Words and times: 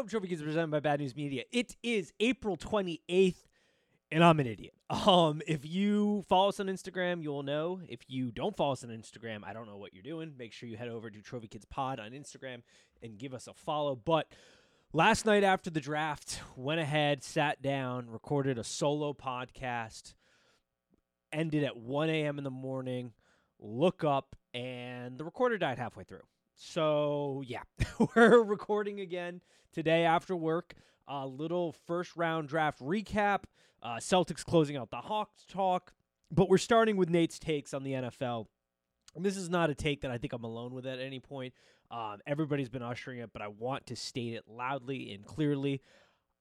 Up 0.00 0.08
Trophy 0.08 0.28
Kids 0.28 0.40
presented 0.40 0.70
by 0.70 0.80
Bad 0.80 1.00
News 1.00 1.14
Media. 1.14 1.42
It 1.52 1.76
is 1.82 2.10
April 2.20 2.56
28th, 2.56 3.36
and 4.10 4.24
I'm 4.24 4.40
an 4.40 4.46
idiot. 4.46 4.72
Um, 4.90 5.40
if 5.46 5.64
you 5.64 6.24
follow 6.28 6.48
us 6.48 6.58
on 6.58 6.66
Instagram, 6.66 7.22
you'll 7.22 7.44
know. 7.44 7.80
If 7.86 8.00
you 8.08 8.32
don't 8.32 8.56
follow 8.56 8.72
us 8.72 8.82
on 8.82 8.90
Instagram, 8.90 9.44
I 9.44 9.52
don't 9.52 9.66
know 9.66 9.76
what 9.76 9.92
you're 9.94 10.02
doing. 10.02 10.32
Make 10.36 10.52
sure 10.52 10.68
you 10.68 10.76
head 10.76 10.88
over 10.88 11.10
to 11.10 11.20
Trophy 11.20 11.46
Kids 11.48 11.64
Pod 11.66 12.00
on 12.00 12.10
Instagram 12.10 12.62
and 13.02 13.18
give 13.18 13.32
us 13.32 13.46
a 13.46 13.52
follow. 13.52 13.94
But 13.94 14.26
last 14.92 15.26
night 15.26 15.44
after 15.44 15.70
the 15.70 15.80
draft, 15.80 16.40
went 16.56 16.80
ahead, 16.80 17.22
sat 17.22 17.62
down, 17.62 18.10
recorded 18.10 18.58
a 18.58 18.64
solo 18.64 19.12
podcast, 19.12 20.14
ended 21.30 21.62
at 21.62 21.76
1 21.76 22.10
a.m. 22.10 22.38
in 22.38 22.44
the 22.44 22.50
morning. 22.50 23.12
Look 23.60 24.02
up, 24.02 24.34
and 24.54 25.18
the 25.18 25.24
recorder 25.24 25.58
died 25.58 25.78
halfway 25.78 26.04
through. 26.04 26.24
So 26.62 27.42
yeah, 27.46 27.62
we're 28.14 28.42
recording 28.42 29.00
again 29.00 29.40
today 29.72 30.04
after 30.04 30.36
work. 30.36 30.74
A 31.08 31.26
little 31.26 31.72
first 31.86 32.16
round 32.16 32.48
draft 32.48 32.80
recap. 32.80 33.44
Uh, 33.82 33.96
Celtics 33.96 34.44
closing 34.44 34.76
out 34.76 34.90
the 34.90 34.98
Hawks 34.98 35.46
talk, 35.48 35.94
but 36.30 36.50
we're 36.50 36.58
starting 36.58 36.98
with 36.98 37.08
Nate's 37.08 37.38
takes 37.38 37.72
on 37.72 37.82
the 37.82 37.92
NFL. 37.92 38.44
And 39.16 39.24
this 39.24 39.38
is 39.38 39.48
not 39.48 39.70
a 39.70 39.74
take 39.74 40.02
that 40.02 40.10
I 40.10 40.18
think 40.18 40.34
I'm 40.34 40.44
alone 40.44 40.74
with 40.74 40.86
at 40.86 41.00
any 41.00 41.18
point. 41.18 41.54
Um, 41.90 42.18
everybody's 42.26 42.68
been 42.68 42.82
ushering 42.82 43.20
it, 43.20 43.30
but 43.32 43.40
I 43.40 43.48
want 43.48 43.86
to 43.86 43.96
state 43.96 44.34
it 44.34 44.44
loudly 44.46 45.14
and 45.14 45.24
clearly. 45.24 45.80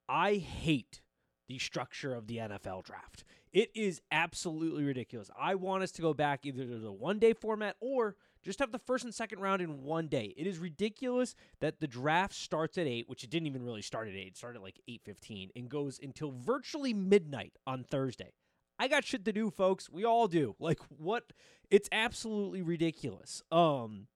I 0.10 0.36
hate 0.36 1.00
the 1.48 1.60
structure 1.60 2.14
of 2.14 2.28
the 2.28 2.38
NFL 2.38 2.84
draft. 2.84 3.24
It 3.54 3.72
is 3.74 4.02
absolutely 4.12 4.84
ridiculous. 4.84 5.32
I 5.40 5.56
want 5.56 5.82
us 5.82 5.92
to 5.94 6.02
go 6.02 6.14
back 6.14 6.46
either 6.46 6.66
to 6.66 6.78
the 6.78 6.92
one 6.92 7.20
day 7.20 7.32
format 7.32 7.78
or 7.80 8.18
just 8.44 8.60
have 8.60 8.72
the 8.72 8.80
first 8.80 9.04
and 9.04 9.14
second 9.14 9.40
round 9.40 9.62
in 9.62 9.84
one 9.84 10.08
day. 10.08 10.34
It 10.38 10.48
is 10.48 10.58
ridiculous 10.58 11.36
that 11.60 11.80
the 11.80 11.88
draft 11.88 12.34
starts 12.34 12.78
at 12.78 12.88
8, 12.88 13.10
which 13.10 13.24
it 13.24 13.30
didn't 13.30 13.48
even 13.48 13.64
really 13.64 13.82
start 13.82 14.08
at 14.08 14.16
8. 14.16 14.28
It 14.28 14.38
started 14.38 14.60
at 14.60 14.64
like 14.64 14.80
8:15 14.88 15.50
and 15.56 15.70
goes 15.70 16.00
until 16.02 16.32
virtually 16.32 16.94
midnight 16.94 17.54
on 17.68 17.84
Thursday. 17.84 18.34
I 18.78 18.88
got 18.88 19.04
shit 19.04 19.26
to 19.26 19.34
do, 19.34 19.50
folks. 19.50 19.90
We 19.90 20.06
all 20.06 20.28
do. 20.28 20.56
Like 20.60 20.80
what 20.90 21.34
it's 21.70 21.90
absolutely 21.92 22.62
ridiculous. 22.62 23.42
Um 23.52 24.08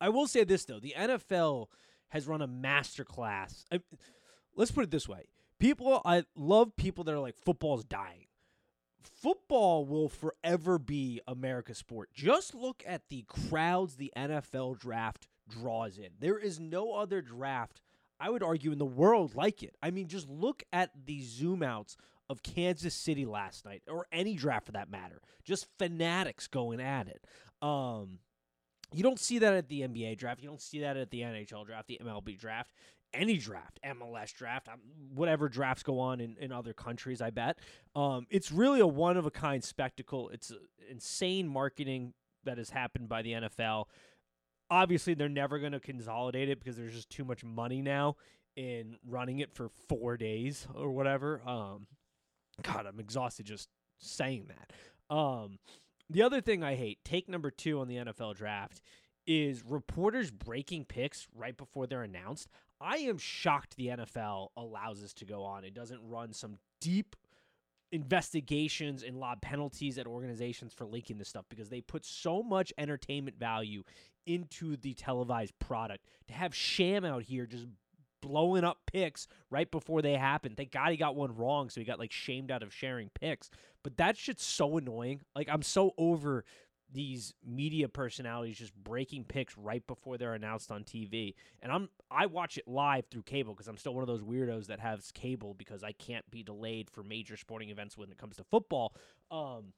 I 0.00 0.10
will 0.10 0.26
say 0.26 0.44
this 0.44 0.64
though. 0.64 0.80
The 0.80 0.94
NFL 0.96 1.66
has 2.10 2.26
run 2.26 2.42
a 2.42 2.48
masterclass. 2.48 3.64
I, 3.72 3.80
let's 4.54 4.70
put 4.70 4.84
it 4.84 4.90
this 4.90 5.08
way. 5.08 5.28
People 5.58 6.02
I 6.04 6.24
love 6.36 6.76
people 6.76 7.02
that 7.04 7.14
are 7.14 7.20
like 7.20 7.36
football's 7.36 7.84
dying 7.84 8.25
football 9.14 9.86
will 9.86 10.08
forever 10.08 10.78
be 10.78 11.20
America's 11.26 11.78
sport. 11.78 12.10
Just 12.14 12.54
look 12.54 12.82
at 12.86 13.08
the 13.08 13.24
crowds 13.28 13.96
the 13.96 14.12
NFL 14.16 14.78
draft 14.78 15.26
draws 15.48 15.98
in. 15.98 16.10
There 16.18 16.38
is 16.38 16.58
no 16.60 16.92
other 16.94 17.20
draft, 17.22 17.80
I 18.18 18.30
would 18.30 18.42
argue, 18.42 18.72
in 18.72 18.78
the 18.78 18.84
world 18.84 19.34
like 19.34 19.62
it. 19.62 19.76
I 19.82 19.90
mean, 19.90 20.08
just 20.08 20.28
look 20.28 20.62
at 20.72 20.90
the 21.06 21.22
zoom 21.22 21.62
outs 21.62 21.96
of 22.28 22.42
Kansas 22.42 22.94
City 22.94 23.24
last 23.24 23.64
night, 23.64 23.82
or 23.88 24.06
any 24.10 24.34
draft 24.34 24.66
for 24.66 24.72
that 24.72 24.90
matter. 24.90 25.20
Just 25.44 25.66
fanatics 25.78 26.48
going 26.48 26.80
at 26.80 27.06
it. 27.06 27.24
Um, 27.62 28.18
you 28.92 29.02
don't 29.02 29.20
see 29.20 29.38
that 29.38 29.54
at 29.54 29.68
the 29.68 29.82
NBA 29.82 30.18
draft. 30.18 30.40
You 30.42 30.48
don't 30.48 30.60
see 30.60 30.80
that 30.80 30.96
at 30.96 31.10
the 31.10 31.20
NHL 31.20 31.66
draft, 31.66 31.88
the 31.88 32.00
MLB 32.02 32.38
draft 32.38 32.72
any 33.12 33.38
draft, 33.38 33.78
MLS 33.84 34.32
draft, 34.34 34.68
um, 34.68 34.80
whatever 35.14 35.48
drafts 35.48 35.82
go 35.82 35.98
on 35.98 36.20
in, 36.20 36.36
in 36.38 36.52
other 36.52 36.72
countries, 36.72 37.20
I 37.20 37.30
bet. 37.30 37.58
Um, 37.94 38.26
it's 38.30 38.52
really 38.52 38.80
a 38.80 38.86
one 38.86 39.16
of 39.16 39.26
a 39.26 39.30
kind 39.30 39.62
spectacle. 39.62 40.28
It's 40.30 40.52
insane 40.90 41.48
marketing 41.48 42.14
that 42.44 42.58
has 42.58 42.70
happened 42.70 43.08
by 43.08 43.22
the 43.22 43.32
NFL. 43.32 43.86
Obviously, 44.70 45.14
they're 45.14 45.28
never 45.28 45.58
going 45.58 45.72
to 45.72 45.80
consolidate 45.80 46.48
it 46.48 46.58
because 46.58 46.76
there's 46.76 46.94
just 46.94 47.10
too 47.10 47.24
much 47.24 47.44
money 47.44 47.82
now 47.82 48.16
in 48.56 48.96
running 49.06 49.38
it 49.38 49.52
for 49.52 49.68
four 49.88 50.16
days 50.16 50.66
or 50.74 50.90
whatever. 50.90 51.40
Um, 51.46 51.86
God, 52.62 52.86
I'm 52.86 52.98
exhausted 52.98 53.46
just 53.46 53.68
saying 53.98 54.48
that. 54.48 55.14
Um, 55.14 55.58
the 56.08 56.22
other 56.22 56.40
thing 56.40 56.62
I 56.62 56.74
hate, 56.74 56.98
take 57.04 57.28
number 57.28 57.50
two 57.50 57.80
on 57.80 57.88
the 57.88 57.96
NFL 57.96 58.36
draft, 58.36 58.80
is 59.26 59.62
reporters 59.64 60.30
breaking 60.30 60.84
picks 60.84 61.26
right 61.34 61.56
before 61.56 61.86
they're 61.86 62.02
announced. 62.02 62.48
I 62.80 62.98
am 62.98 63.18
shocked 63.18 63.76
the 63.76 63.88
NFL 63.88 64.48
allows 64.56 65.00
this 65.00 65.14
to 65.14 65.24
go 65.24 65.42
on. 65.44 65.64
It 65.64 65.74
doesn't 65.74 66.00
run 66.02 66.32
some 66.32 66.58
deep 66.80 67.16
investigations 67.92 69.02
and 69.02 69.18
lob 69.18 69.40
penalties 69.40 69.96
at 69.98 70.06
organizations 70.06 70.72
for 70.74 70.84
leaking 70.86 71.18
this 71.18 71.28
stuff 71.28 71.46
because 71.48 71.68
they 71.68 71.80
put 71.80 72.04
so 72.04 72.42
much 72.42 72.72
entertainment 72.76 73.38
value 73.38 73.82
into 74.26 74.76
the 74.76 74.92
televised 74.94 75.58
product. 75.58 76.04
To 76.28 76.34
have 76.34 76.54
Sham 76.54 77.04
out 77.04 77.22
here 77.22 77.46
just 77.46 77.66
blowing 78.20 78.64
up 78.64 78.78
picks 78.86 79.28
right 79.50 79.70
before 79.70 80.02
they 80.02 80.14
happen. 80.14 80.54
Thank 80.56 80.72
God 80.72 80.90
he 80.90 80.96
got 80.96 81.14
one 81.14 81.34
wrong, 81.36 81.70
so 81.70 81.80
he 81.80 81.84
got 81.84 81.98
like 81.98 82.12
shamed 82.12 82.50
out 82.50 82.62
of 82.62 82.74
sharing 82.74 83.08
picks. 83.10 83.50
But 83.82 83.96
that 83.98 84.16
shit's 84.16 84.44
so 84.44 84.76
annoying. 84.76 85.20
Like 85.34 85.48
I'm 85.50 85.62
so 85.62 85.94
over 85.96 86.44
these 86.92 87.34
media 87.44 87.88
personalities 87.88 88.58
just 88.58 88.74
breaking 88.74 89.24
picks 89.24 89.56
right 89.58 89.86
before 89.86 90.16
they're 90.18 90.34
announced 90.34 90.70
on 90.70 90.84
TV. 90.84 91.34
And 91.60 91.72
I'm 91.72 91.88
I 92.10 92.26
watch 92.26 92.58
it 92.58 92.68
live 92.68 93.06
through 93.06 93.22
cable 93.22 93.54
because 93.54 93.68
I'm 93.68 93.76
still 93.76 93.94
one 93.94 94.02
of 94.02 94.08
those 94.08 94.22
weirdos 94.22 94.66
that 94.66 94.80
has 94.80 95.10
cable 95.12 95.54
because 95.54 95.82
I 95.82 95.92
can't 95.92 96.28
be 96.30 96.42
delayed 96.42 96.88
for 96.90 97.02
major 97.02 97.36
sporting 97.36 97.70
events 97.70 97.96
when 97.98 98.10
it 98.10 98.18
comes 98.18 98.36
to 98.36 98.44
football. 98.44 98.94
Um 99.30 99.72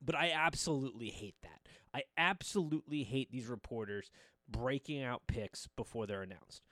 but 0.00 0.14
I 0.14 0.30
absolutely 0.32 1.08
hate 1.08 1.34
that. 1.42 1.60
I 1.92 2.02
absolutely 2.16 3.02
hate 3.02 3.32
these 3.32 3.46
reporters 3.46 4.10
breaking 4.48 5.02
out 5.02 5.22
picks 5.26 5.66
before 5.76 6.06
they're 6.06 6.22
announced. 6.22 6.62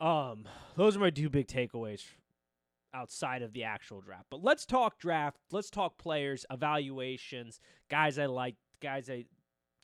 Um 0.00 0.48
those 0.76 0.96
are 0.96 1.00
my 1.00 1.10
two 1.10 1.28
big 1.28 1.46
takeaways 1.48 2.04
outside 2.92 3.42
of 3.42 3.52
the 3.52 3.64
actual 3.64 4.00
draft. 4.00 4.26
But 4.30 4.42
let's 4.42 4.66
talk 4.66 4.98
draft. 4.98 5.38
Let's 5.52 5.70
talk 5.70 5.98
players, 5.98 6.44
evaluations, 6.50 7.60
guys 7.88 8.18
I 8.18 8.26
like, 8.26 8.56
guys 8.80 9.08
I 9.10 9.24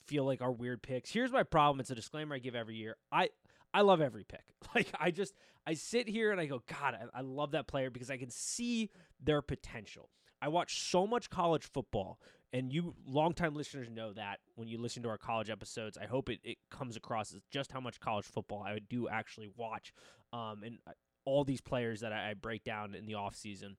feel 0.07 0.25
like 0.25 0.41
are 0.41 0.53
weird 0.53 0.83
picks. 0.83 1.11
Here's 1.11 1.33
my 1.33 1.43
problem. 1.43 1.81
It's 1.81 1.91
a 1.91 1.95
disclaimer 1.95 2.35
I 2.37 2.39
give 2.39 2.55
every 2.55 2.77
year. 2.77 2.97
I 3.13 3.31
I 3.73 3.83
love 3.83 4.01
every 4.01 4.25
pick. 4.25 4.45
Like 4.75 4.89
I 5.01 5.11
just 5.11 5.33
I 5.67 5.73
sit 5.73 6.07
here 6.07 6.33
and 6.33 6.41
I 6.41 6.45
go, 6.45 6.63
God, 6.67 6.95
I, 6.95 7.19
I 7.19 7.21
love 7.23 7.53
that 7.53 7.67
player 7.67 7.89
because 7.89 8.11
I 8.11 8.19
can 8.19 8.31
see 8.31 8.91
their 9.23 9.41
potential. 9.41 10.11
I 10.43 10.49
watch 10.49 10.83
so 10.83 11.07
much 11.07 11.31
college 11.31 11.65
football, 11.65 12.21
and 12.53 12.71
you 12.71 12.95
longtime 13.07 13.55
listeners 13.55 13.89
know 13.89 14.13
that 14.13 14.41
when 14.55 14.69
you 14.69 14.79
listen 14.79 15.03
to 15.05 15.09
our 15.09 15.17
college 15.17 15.49
episodes. 15.49 15.97
I 15.97 16.05
hope 16.05 16.29
it, 16.29 16.41
it 16.45 16.59
comes 16.71 16.95
across 16.97 17.33
as 17.33 17.41
just 17.51 17.73
how 17.73 17.81
much 17.81 18.01
college 18.01 18.27
football 18.27 18.63
I 18.67 18.81
do 18.91 19.09
actually 19.09 19.51
watch. 19.57 19.95
Um, 20.31 20.63
and 20.63 20.79
all 21.25 21.45
these 21.45 21.61
players 21.61 22.01
that 22.01 22.13
I, 22.13 22.31
I 22.31 22.35
break 22.35 22.65
down 22.65 22.95
in 22.95 23.07
the 23.07 23.15
offseason. 23.15 23.77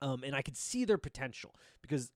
Um, 0.00 0.24
and 0.24 0.34
I 0.34 0.42
can 0.42 0.54
see 0.54 0.84
their 0.84 0.98
potential 0.98 1.54
because 1.80 2.10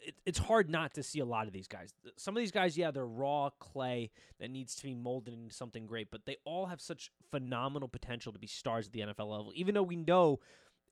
it, 0.00 0.14
it's 0.26 0.38
hard 0.38 0.70
not 0.70 0.94
to 0.94 1.02
see 1.02 1.20
a 1.20 1.24
lot 1.24 1.46
of 1.46 1.52
these 1.52 1.68
guys. 1.68 1.92
Some 2.16 2.36
of 2.36 2.40
these 2.40 2.52
guys, 2.52 2.76
yeah, 2.76 2.90
they're 2.90 3.06
raw 3.06 3.50
clay 3.58 4.10
that 4.38 4.50
needs 4.50 4.74
to 4.76 4.84
be 4.84 4.94
molded 4.94 5.34
into 5.34 5.54
something 5.54 5.86
great, 5.86 6.10
but 6.10 6.24
they 6.26 6.36
all 6.44 6.66
have 6.66 6.80
such 6.80 7.10
phenomenal 7.30 7.88
potential 7.88 8.32
to 8.32 8.38
be 8.38 8.46
stars 8.46 8.86
at 8.86 8.92
the 8.92 9.00
NFL 9.00 9.30
level, 9.30 9.52
even 9.54 9.74
though 9.74 9.82
we 9.82 9.96
know 9.96 10.40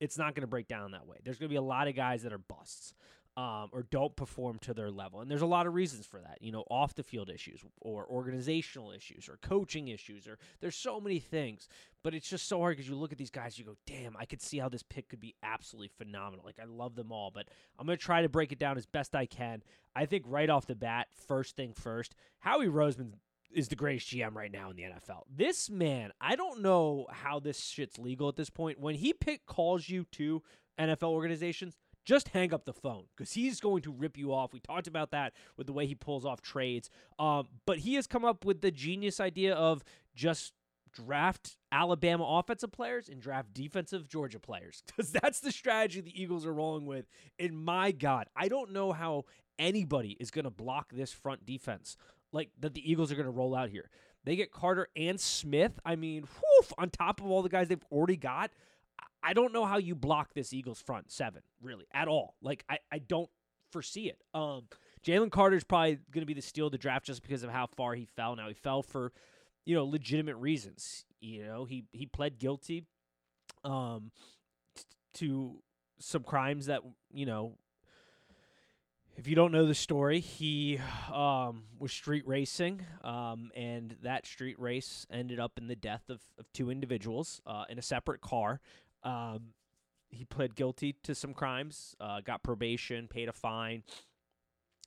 it's 0.00 0.18
not 0.18 0.34
going 0.34 0.42
to 0.42 0.48
break 0.48 0.68
down 0.68 0.92
that 0.92 1.06
way. 1.06 1.18
There's 1.24 1.38
going 1.38 1.48
to 1.48 1.52
be 1.52 1.56
a 1.56 1.62
lot 1.62 1.88
of 1.88 1.96
guys 1.96 2.22
that 2.22 2.32
are 2.32 2.38
busts 2.38 2.94
um, 3.38 3.68
or 3.70 3.84
don't 3.84 4.16
perform 4.16 4.58
to 4.58 4.74
their 4.74 4.90
level. 4.90 5.20
And 5.20 5.30
there's 5.30 5.42
a 5.42 5.46
lot 5.46 5.68
of 5.68 5.74
reasons 5.74 6.04
for 6.04 6.18
that, 6.18 6.38
you 6.40 6.50
know, 6.50 6.64
off 6.68 6.96
the 6.96 7.04
field 7.04 7.30
issues 7.30 7.64
or 7.80 8.04
organizational 8.10 8.90
issues 8.90 9.28
or 9.28 9.38
coaching 9.40 9.86
issues 9.86 10.26
or 10.26 10.38
there's 10.60 10.74
so 10.74 11.00
many 11.00 11.20
things. 11.20 11.68
But 12.02 12.14
it's 12.14 12.28
just 12.28 12.48
so 12.48 12.58
hard 12.58 12.76
because 12.76 12.88
you 12.90 12.96
look 12.96 13.12
at 13.12 13.18
these 13.18 13.30
guys, 13.30 13.56
you 13.56 13.64
go, 13.64 13.76
damn, 13.86 14.16
I 14.16 14.24
could 14.24 14.42
see 14.42 14.58
how 14.58 14.68
this 14.68 14.82
pick 14.82 15.08
could 15.08 15.20
be 15.20 15.36
absolutely 15.44 15.92
phenomenal. 15.96 16.44
Like, 16.44 16.58
I 16.60 16.64
love 16.64 16.96
them 16.96 17.12
all, 17.12 17.30
but 17.32 17.46
I'm 17.78 17.86
going 17.86 17.96
to 17.96 18.04
try 18.04 18.22
to 18.22 18.28
break 18.28 18.50
it 18.50 18.58
down 18.58 18.76
as 18.76 18.86
best 18.86 19.14
I 19.14 19.26
can. 19.26 19.62
I 19.94 20.06
think 20.06 20.24
right 20.26 20.50
off 20.50 20.66
the 20.66 20.74
bat, 20.74 21.06
first 21.28 21.54
thing 21.54 21.74
first, 21.74 22.16
Howie 22.40 22.66
Roseman 22.66 23.12
is 23.52 23.68
the 23.68 23.76
greatest 23.76 24.08
GM 24.08 24.34
right 24.34 24.50
now 24.50 24.70
in 24.70 24.76
the 24.76 24.82
NFL. 24.82 25.22
This 25.32 25.70
man, 25.70 26.10
I 26.20 26.34
don't 26.34 26.60
know 26.60 27.06
how 27.12 27.38
this 27.38 27.60
shit's 27.60 27.98
legal 27.98 28.28
at 28.28 28.34
this 28.34 28.50
point. 28.50 28.80
When 28.80 28.96
he 28.96 29.12
pick 29.12 29.46
calls 29.46 29.88
you 29.88 30.06
to 30.12 30.42
NFL 30.78 31.10
organizations, 31.10 31.76
just 32.08 32.28
hang 32.28 32.54
up 32.54 32.64
the 32.64 32.72
phone 32.72 33.04
because 33.14 33.32
he's 33.32 33.60
going 33.60 33.82
to 33.82 33.92
rip 33.92 34.16
you 34.16 34.32
off. 34.32 34.54
We 34.54 34.60
talked 34.60 34.86
about 34.86 35.10
that 35.10 35.34
with 35.58 35.66
the 35.66 35.74
way 35.74 35.84
he 35.84 35.94
pulls 35.94 36.24
off 36.24 36.40
trades. 36.40 36.88
Um, 37.18 37.48
but 37.66 37.80
he 37.80 37.96
has 37.96 38.06
come 38.06 38.24
up 38.24 38.46
with 38.46 38.62
the 38.62 38.70
genius 38.70 39.20
idea 39.20 39.54
of 39.54 39.84
just 40.14 40.54
draft 40.90 41.58
Alabama 41.70 42.24
offensive 42.26 42.72
players 42.72 43.10
and 43.10 43.20
draft 43.20 43.52
defensive 43.52 44.08
Georgia 44.08 44.40
players 44.40 44.82
because 44.86 45.12
that's 45.12 45.40
the 45.40 45.52
strategy 45.52 46.00
the 46.00 46.18
Eagles 46.22 46.46
are 46.46 46.54
rolling 46.54 46.86
with. 46.86 47.04
And 47.38 47.62
my 47.62 47.92
God, 47.92 48.28
I 48.34 48.48
don't 48.48 48.72
know 48.72 48.92
how 48.92 49.26
anybody 49.58 50.16
is 50.18 50.30
going 50.30 50.46
to 50.46 50.50
block 50.50 50.90
this 50.94 51.12
front 51.12 51.44
defense 51.44 51.98
like 52.32 52.48
that 52.58 52.72
the 52.72 52.90
Eagles 52.90 53.12
are 53.12 53.16
going 53.16 53.26
to 53.26 53.30
roll 53.30 53.54
out 53.54 53.68
here. 53.68 53.90
They 54.24 54.34
get 54.34 54.50
Carter 54.50 54.88
and 54.96 55.20
Smith. 55.20 55.78
I 55.84 55.94
mean, 55.94 56.22
whew, 56.22 56.68
on 56.78 56.88
top 56.88 57.20
of 57.20 57.26
all 57.26 57.42
the 57.42 57.50
guys 57.50 57.68
they've 57.68 57.84
already 57.92 58.16
got. 58.16 58.50
I 59.22 59.32
don't 59.32 59.52
know 59.52 59.64
how 59.64 59.78
you 59.78 59.94
block 59.94 60.34
this 60.34 60.52
Eagles 60.52 60.80
front 60.80 61.10
seven, 61.10 61.42
really, 61.60 61.86
at 61.92 62.08
all. 62.08 62.34
Like, 62.40 62.64
I, 62.68 62.78
I 62.90 62.98
don't 62.98 63.28
foresee 63.70 64.08
it. 64.08 64.22
Um, 64.32 64.68
Jalen 65.04 65.30
Carter's 65.30 65.64
probably 65.64 65.98
going 66.10 66.22
to 66.22 66.26
be 66.26 66.34
the 66.34 66.42
steal 66.42 66.66
of 66.66 66.72
the 66.72 66.78
draft 66.78 67.06
just 67.06 67.22
because 67.22 67.42
of 67.42 67.50
how 67.50 67.66
far 67.66 67.94
he 67.94 68.04
fell. 68.04 68.36
Now, 68.36 68.48
he 68.48 68.54
fell 68.54 68.82
for, 68.82 69.12
you 69.64 69.74
know, 69.74 69.84
legitimate 69.84 70.36
reasons. 70.36 71.04
You 71.20 71.44
know, 71.44 71.64
he 71.64 71.84
he 71.92 72.06
pled 72.06 72.38
guilty 72.38 72.84
um 73.64 74.12
t- 74.76 74.84
to 75.14 75.62
some 75.98 76.22
crimes 76.22 76.66
that, 76.66 76.82
you 77.12 77.26
know, 77.26 77.58
if 79.16 79.26
you 79.26 79.34
don't 79.34 79.50
know 79.50 79.66
the 79.66 79.74
story, 79.74 80.20
he 80.20 80.78
um, 81.12 81.64
was 81.80 81.90
street 81.90 82.24
racing, 82.24 82.86
um, 83.02 83.50
and 83.56 83.96
that 84.04 84.26
street 84.26 84.60
race 84.60 85.08
ended 85.10 85.40
up 85.40 85.58
in 85.58 85.66
the 85.66 85.74
death 85.74 86.04
of, 86.08 86.20
of 86.38 86.52
two 86.52 86.70
individuals 86.70 87.40
uh, 87.44 87.64
in 87.68 87.80
a 87.80 87.82
separate 87.82 88.20
car. 88.20 88.60
Um, 89.02 89.54
he 90.10 90.24
pled 90.24 90.54
guilty 90.54 90.96
to 91.02 91.14
some 91.14 91.34
crimes, 91.34 91.94
uh, 92.00 92.20
got 92.20 92.42
probation, 92.42 93.08
paid 93.08 93.28
a 93.28 93.32
fine, 93.32 93.82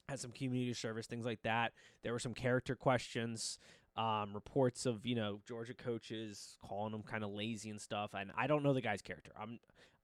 had 0.09 0.19
some 0.19 0.31
community 0.31 0.73
service, 0.73 1.07
things 1.07 1.25
like 1.25 1.43
that. 1.43 1.73
There 2.03 2.11
were 2.11 2.19
some 2.19 2.33
character 2.33 2.75
questions, 2.75 3.59
um, 3.95 4.33
reports 4.33 4.85
of 4.85 5.05
you 5.05 5.15
know 5.15 5.41
Georgia 5.47 5.73
coaches 5.73 6.57
calling 6.65 6.93
him 6.93 7.03
kind 7.03 7.23
of 7.23 7.31
lazy 7.31 7.69
and 7.69 7.79
stuff. 7.79 8.13
And 8.13 8.31
I 8.37 8.47
don't 8.47 8.63
know 8.63 8.73
the 8.73 8.81
guy's 8.81 9.01
character. 9.01 9.31
I'm 9.39 9.59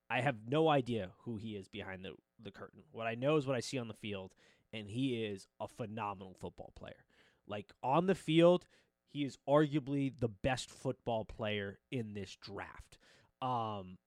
I 0.09 0.21
have 0.21 0.37
no 0.47 0.69
idea 0.69 1.11
who 1.23 1.37
he 1.37 1.55
is 1.55 1.67
behind 1.67 2.03
the 2.05 2.13
the 2.41 2.51
curtain. 2.51 2.83
What 2.91 3.07
I 3.07 3.15
know 3.15 3.37
is 3.37 3.47
what 3.47 3.55
I 3.55 3.61
see 3.61 3.77
on 3.77 3.87
the 3.87 3.93
field, 3.93 4.33
and 4.71 4.89
he 4.89 5.23
is 5.25 5.47
a 5.59 5.67
phenomenal 5.67 6.35
football 6.39 6.71
player. 6.75 7.05
Like 7.47 7.71
on 7.81 8.07
the 8.07 8.15
field, 8.15 8.65
he 9.07 9.23
is 9.23 9.37
arguably 9.47 10.13
the 10.17 10.27
best 10.27 10.69
football 10.69 11.25
player 11.25 11.79
in 11.91 12.13
this 12.13 12.35
draft. 12.35 12.97
Um, 13.41 13.97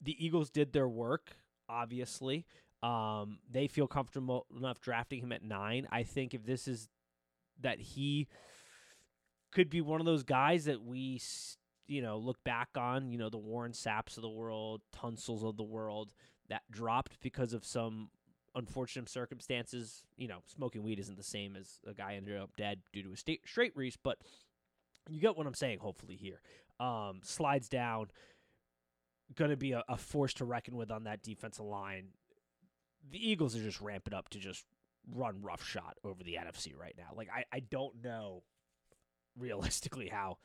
the 0.00 0.16
Eagles 0.24 0.50
did 0.50 0.72
their 0.72 0.88
work, 0.88 1.36
obviously. 1.68 2.46
Um, 2.82 3.38
they 3.50 3.68
feel 3.68 3.86
comfortable 3.86 4.46
enough 4.56 4.80
drafting 4.80 5.20
him 5.20 5.32
at 5.32 5.44
nine. 5.44 5.86
I 5.90 6.02
think 6.02 6.34
if 6.34 6.44
this 6.44 6.66
is 6.66 6.88
that 7.60 7.78
he 7.78 8.26
could 9.52 9.70
be 9.70 9.80
one 9.80 10.00
of 10.00 10.06
those 10.06 10.24
guys 10.24 10.64
that 10.64 10.82
we, 10.82 11.20
you 11.86 12.02
know, 12.02 12.18
look 12.18 12.42
back 12.42 12.70
on, 12.76 13.12
you 13.12 13.18
know, 13.18 13.28
the 13.28 13.38
Warren 13.38 13.72
Sapps 13.72 14.16
of 14.16 14.22
the 14.22 14.28
world, 14.28 14.80
Tunsil's 14.92 15.44
of 15.44 15.56
the 15.56 15.62
world 15.62 16.10
that 16.48 16.62
dropped 16.70 17.20
because 17.20 17.52
of 17.52 17.64
some 17.64 18.10
unfortunate 18.54 19.08
circumstances. 19.08 20.04
You 20.16 20.26
know, 20.26 20.38
smoking 20.46 20.82
weed 20.82 20.98
isn't 20.98 21.16
the 21.16 21.22
same 21.22 21.54
as 21.54 21.78
a 21.86 21.94
guy 21.94 22.14
ended 22.16 22.36
up 22.36 22.50
dead 22.56 22.80
due 22.92 23.04
to 23.04 23.12
a 23.12 23.16
straight 23.16 23.76
reese, 23.76 23.96
but 24.02 24.18
you 25.08 25.20
get 25.20 25.36
what 25.36 25.46
I'm 25.46 25.54
saying, 25.54 25.78
hopefully, 25.78 26.16
here. 26.16 26.40
Um, 26.80 27.20
slides 27.22 27.68
down 27.68 28.08
going 29.36 29.50
to 29.50 29.56
be 29.56 29.72
a, 29.72 29.82
a, 29.88 29.96
force 29.96 30.34
to 30.34 30.44
reckon 30.44 30.76
with 30.76 30.90
on 30.90 31.04
that 31.04 31.22
defensive 31.22 31.64
line. 31.64 32.08
The 33.10 33.30
Eagles 33.30 33.56
are 33.56 33.62
just 33.62 33.80
ramping 33.80 34.14
up 34.14 34.28
to 34.30 34.38
just 34.38 34.64
run 35.10 35.42
rough 35.42 35.66
shot 35.66 35.96
over 36.04 36.22
the 36.22 36.34
NFC 36.34 36.76
right 36.78 36.94
now. 36.96 37.08
Like 37.16 37.28
I, 37.34 37.44
I 37.52 37.60
don't 37.60 38.02
know 38.02 38.42
realistically 39.38 40.08
how 40.08 40.38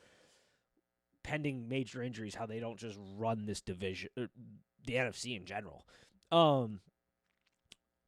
pending 1.22 1.68
major 1.68 2.02
injuries 2.02 2.34
how 2.34 2.46
they 2.46 2.58
don't 2.58 2.78
just 2.78 2.98
run 3.16 3.44
this 3.44 3.60
division 3.60 4.08
er, 4.18 4.28
the 4.86 4.94
NFC 4.94 5.36
in 5.36 5.44
general. 5.44 5.86
Um 6.32 6.80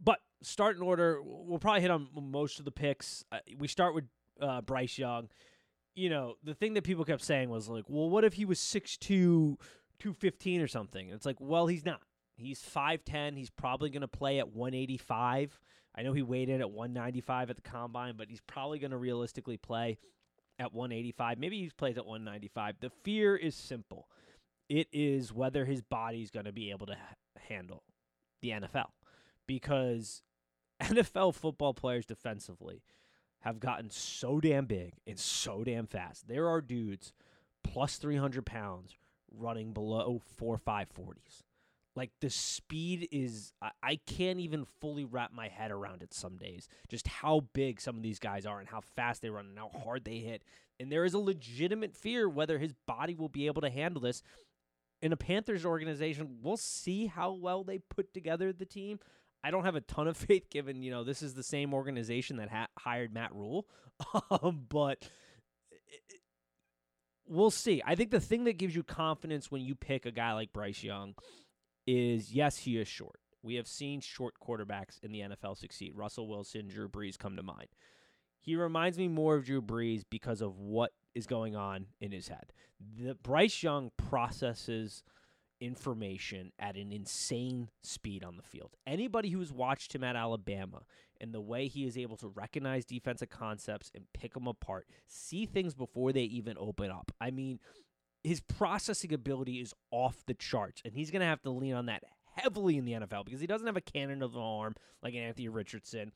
but 0.03 0.21
starting 0.43 0.83
order 0.83 1.21
we'll 1.23 1.59
probably 1.59 1.83
hit 1.83 1.91
on 1.91 2.09
most 2.15 2.59
of 2.59 2.65
the 2.65 2.71
picks. 2.71 3.25
Uh, 3.31 3.39
we 3.59 3.69
start 3.69 3.95
with 3.95 4.05
uh, 4.41 4.63
Bryce 4.63 4.97
Young. 4.97 5.29
You 5.95 6.09
know, 6.09 6.37
the 6.43 6.55
thing 6.55 6.75
that 6.75 6.85
people 6.85 7.05
kept 7.05 7.23
saying 7.23 7.51
was 7.51 7.69
like, 7.69 7.85
"Well, 7.89 8.09
what 8.09 8.25
if 8.25 8.35
he 8.35 8.47
was 8.47 8.59
6'2 8.59 9.59
215 10.01 10.61
or 10.61 10.69
something. 10.69 11.07
And 11.07 11.15
it's 11.15 11.27
like, 11.27 11.37
well, 11.39 11.67
he's 11.67 11.85
not. 11.85 12.01
He's 12.37 12.63
5'10. 12.63 13.37
He's 13.37 13.51
probably 13.51 13.91
going 13.91 14.01
to 14.01 14.09
play 14.09 14.39
at 14.39 14.49
185. 14.55 15.61
I 15.95 16.03
know 16.03 16.13
he 16.13 16.23
weighed 16.23 16.49
in 16.49 16.61
at 16.61 16.71
195 16.71 17.51
at 17.51 17.57
the 17.57 17.63
combine, 17.63 18.15
but 18.17 18.29
he's 18.29 18.41
probably 18.41 18.79
going 18.79 18.93
to 18.93 18.97
realistically 18.97 19.57
play 19.57 19.99
at 20.59 20.73
185. 20.73 21.39
Maybe 21.39 21.61
he 21.61 21.71
plays 21.77 21.99
at 21.99 22.07
195. 22.07 22.77
The 22.81 22.91
fear 23.03 23.37
is 23.37 23.55
simple 23.55 24.09
it 24.71 24.87
is 24.93 25.33
whether 25.33 25.65
his 25.65 25.83
body's 25.83 26.31
going 26.31 26.45
to 26.45 26.53
be 26.53 26.71
able 26.71 26.87
to 26.87 26.97
handle 27.49 27.83
the 28.41 28.51
NFL. 28.51 28.91
Because 29.47 30.23
NFL 30.83 31.35
football 31.35 31.75
players 31.75 32.07
defensively 32.07 32.85
have 33.41 33.59
gotten 33.59 33.91
so 33.91 34.39
damn 34.39 34.67
big 34.67 34.93
and 35.07 35.19
so 35.19 35.65
damn 35.65 35.87
fast. 35.87 36.29
There 36.29 36.49
are 36.49 36.61
dudes 36.61 37.13
plus 37.65 37.97
300 37.97 38.47
pounds 38.47 38.95
running 39.37 39.73
below 39.73 40.21
four 40.37 40.59
five 40.59 40.89
forties. 40.89 41.43
Like 41.97 42.11
the 42.21 42.31
speed 42.31 43.09
is, 43.11 43.53
I, 43.61 43.71
I 43.83 44.01
can't 44.07 44.39
even 44.39 44.65
fully 44.81 45.05
wrap 45.05 45.33
my 45.33 45.49
head 45.49 45.71
around 45.71 46.03
it 46.03 46.15
some 46.15 46.37
days. 46.37 46.69
Just 46.89 47.09
how 47.09 47.41
big 47.53 47.81
some 47.81 47.97
of 47.97 48.03
these 48.03 48.21
guys 48.21 48.47
are 48.47 48.61
and 48.61 48.69
how 48.69 48.81
fast 48.81 49.23
they 49.23 49.31
run 49.31 49.47
and 49.47 49.59
how 49.59 49.71
hard 49.85 50.05
they 50.05 50.19
hit. 50.19 50.43
And 50.79 50.91
there 50.91 51.05
is 51.05 51.15
a 51.15 51.19
legitimate 51.19 51.97
fear 51.97 52.29
whether 52.29 52.59
his 52.59 52.73
body 52.87 53.15
will 53.15 53.29
be 53.29 53.47
able 53.47 53.61
to 53.63 53.71
handle 53.71 54.01
this. 54.01 54.23
In 55.03 55.13
a 55.13 55.17
Panthers 55.17 55.65
organization, 55.65 56.39
we'll 56.43 56.57
see 56.57 57.07
how 57.07 57.33
well 57.33 57.65
they 57.65 57.79
put 57.79 58.15
together 58.15 58.53
the 58.53 58.67
team. 58.67 59.01
I 59.43 59.51
don't 59.51 59.65
have 59.65 59.75
a 59.75 59.81
ton 59.81 60.07
of 60.07 60.17
faith 60.17 60.49
given, 60.49 60.83
you 60.83 60.91
know, 60.91 61.05
this 61.05 61.23
is 61.23 61.35
the 61.35 61.43
same 61.43 61.75
organization 61.75 62.37
that 62.37 62.51
ha- 62.51 62.69
hired 62.79 63.13
Matt 63.13 63.35
Rhule. 63.35 63.67
um, 64.31 64.65
but 64.69 65.09
we'll 67.31 67.51
see. 67.51 67.81
I 67.87 67.95
think 67.95 68.11
the 68.11 68.21
thing 68.21 68.45
that 68.45 68.59
gives 68.59 68.75
you 68.75 68.83
confidence 68.83 69.51
when 69.51 69.63
you 69.63 69.75
pick 69.75 70.05
a 70.05 70.11
guy 70.11 70.33
like 70.35 70.53
Bryce 70.53 70.83
Young 70.83 71.15
is 71.87 72.33
yes, 72.33 72.59
he 72.59 72.77
is 72.77 72.89
short. 72.89 73.21
We 73.43 73.55
have 73.55 73.67
seen 73.67 74.01
short 74.01 74.35
quarterbacks 74.45 75.03
in 75.03 75.13
the 75.13 75.21
NFL 75.21 75.57
succeed. 75.57 75.93
Russell 75.95 76.29
Wilson, 76.29 76.69
Drew 76.69 76.89
Brees 76.89 77.19
come 77.19 77.37
to 77.37 77.43
mind. 77.43 77.69
He 78.39 78.57
reminds 78.57 78.99
me 78.99 79.09
more 79.09 79.37
of 79.37 79.45
Drew 79.45 79.63
Brees 79.63 80.03
because 80.11 80.41
of 80.41 80.59
what 80.59 80.93
is 81.15 81.27
going 81.27 81.57
on 81.57 81.87
in 82.01 82.13
his 82.13 82.29
head. 82.29 82.53
The 82.99 83.15
Bryce 83.15 83.63
Young 83.63 83.91
processes 83.97 85.03
information 85.61 86.53
at 86.59 86.77
an 86.77 86.93
insane 86.93 87.69
speed 87.83 88.25
on 88.25 88.37
the 88.37 88.43
field. 88.43 88.77
Anybody 88.87 89.31
who's 89.31 89.53
watched 89.53 89.95
him 89.95 90.03
at 90.03 90.17
Alabama 90.17 90.83
and 91.21 91.35
the 91.35 91.41
way 91.41 91.69
he 91.69 91.87
is 91.87 91.97
able 91.99 92.17
to 92.19 92.29
recognize 92.29 92.85
defensive 92.85 93.31
concepts 93.31 93.91
and 93.95 94.05
pick 94.13 94.35
them 94.35 94.47
apart, 94.47 94.87
see 95.07 95.47
things 95.47 95.75
before 95.75 96.13
they 96.13 96.23
even 96.23 96.57
open 96.59 96.91
up. 96.91 97.13
I 97.21 97.31
mean, 97.31 97.61
his 98.23 98.41
processing 98.41 99.13
ability 99.13 99.61
is 99.61 99.75
off 99.91 100.25
the 100.27 100.35
charts, 100.35 100.83
and 100.85 100.95
he's 100.95 101.11
going 101.11 101.21
to 101.21 101.27
have 101.27 101.43
to 101.43 101.51
lean 101.51 101.75
on 101.75 101.87
that 101.87 102.05
heavily 102.35 102.77
in 102.77 102.85
the 102.85 102.93
NFL 102.93 103.25
because 103.25 103.41
he 103.41 103.47
doesn't 103.47 103.67
have 103.67 103.77
a 103.77 103.83
cannon 103.83 104.23
of 104.23 104.35
an 104.35 104.43
arm 104.43 104.75
like 105.03 105.15
Anthony 105.15 105.49
Richardson. 105.49 106.13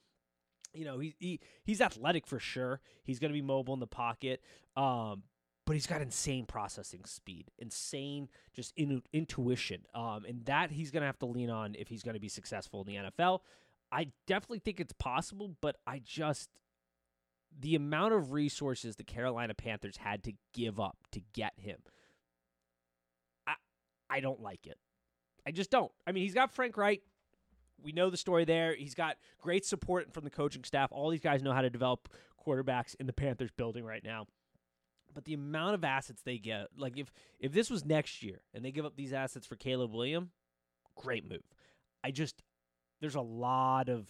You 0.73 0.85
know, 0.85 0.99
he, 0.99 1.15
he 1.19 1.41
he's 1.65 1.81
athletic 1.81 2.27
for 2.27 2.41
sure. 2.41 2.81
He's 3.05 3.19
going 3.19 3.31
to 3.31 3.35
be 3.35 3.43
mobile 3.43 3.75
in 3.75 3.81
the 3.81 3.87
pocket. 3.87 4.43
Um, 4.77 5.23
but 5.67 5.75
he's 5.75 5.87
got 5.87 6.03
insane 6.03 6.45
processing 6.45 7.05
speed, 7.07 7.51
insane 7.59 8.29
just 8.55 8.73
in, 8.77 9.03
intuition, 9.13 9.83
um, 9.95 10.25
and 10.29 10.45
that 10.45 10.71
he's 10.71 10.91
going 10.91 11.01
to 11.01 11.07
have 11.07 11.19
to 11.21 11.27
lean 11.27 11.49
on 11.49 11.75
if 11.79 11.89
he's 11.89 12.03
going 12.03 12.15
to 12.15 12.21
be 12.21 12.29
successful 12.29 12.83
in 12.83 12.87
the 12.87 13.11
NFL. 13.11 13.41
I 13.95 14.09
definitely 14.27 14.59
think 14.59 14.81
it's 14.81 14.93
possible, 14.93 15.55
but 15.61 15.77
I 15.87 16.01
just 16.05 16.51
the 17.57 17.77
amount 17.77 18.13
of 18.13 18.33
resources 18.33 18.97
the 18.97 19.05
Carolina 19.05 19.55
Panthers 19.55 19.97
had 19.97 20.25
to 20.25 20.33
give 20.53 20.81
up 20.81 20.99
to 21.13 21.21
get 21.33 21.53
him. 21.57 21.79
I 23.47 23.55
I 24.11 24.19
don't 24.19 24.43
like 24.43 24.67
it. 24.67 24.79
I 25.47 25.53
just 25.53 25.71
don't. 25.71 25.93
I 26.07 26.13
mean, 26.13 26.25
he's 26.25 26.35
got 26.35 26.53
Frank 26.53 26.77
Reich. 26.77 27.03
We 27.81 27.93
know 27.93 28.11
the 28.11 28.17
story 28.17 28.45
there. 28.45 28.75
He's 28.75 28.95
got 28.95 29.17
great 29.41 29.65
support 29.65 30.13
from 30.13 30.25
the 30.25 30.31
coaching 30.31 30.65
staff. 30.65 30.91
All 30.91 31.11
these 31.11 31.21
guys 31.21 31.43
know 31.43 31.53
how 31.53 31.63
to 31.63 31.71
develop 31.71 32.09
quarterbacks 32.45 32.97
in 32.99 33.07
the 33.07 33.13
Panthers 33.13 33.51
building 33.57 33.85
right 33.85 34.03
now. 34.03 34.27
But 35.15 35.25
the 35.25 35.35
amount 35.35 35.75
of 35.75 35.85
assets 35.85 36.23
they 36.23 36.39
get, 36.39 36.67
like 36.77 36.99
if 36.99 37.13
if 37.39 37.53
this 37.53 37.71
was 37.71 37.85
next 37.85 38.25
year 38.25 38.41
and 38.53 38.65
they 38.65 38.73
give 38.73 38.85
up 38.87 38.97
these 38.97 39.13
assets 39.13 39.47
for 39.47 39.55
Caleb 39.55 39.93
William, 39.93 40.31
great 40.97 41.31
move. 41.31 41.45
I 42.03 42.11
just 42.11 42.43
there's 43.01 43.15
a 43.15 43.21
lot 43.21 43.89
of 43.89 44.09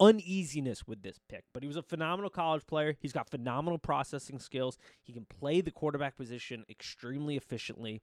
uneasiness 0.00 0.86
with 0.86 1.02
this 1.02 1.18
pick, 1.28 1.44
but 1.52 1.62
he 1.62 1.66
was 1.66 1.76
a 1.76 1.82
phenomenal 1.82 2.30
college 2.30 2.66
player. 2.66 2.96
He's 3.00 3.12
got 3.12 3.30
phenomenal 3.30 3.78
processing 3.78 4.38
skills. 4.38 4.76
He 5.02 5.12
can 5.12 5.24
play 5.24 5.60
the 5.60 5.70
quarterback 5.70 6.16
position 6.16 6.64
extremely 6.68 7.36
efficiently. 7.36 8.02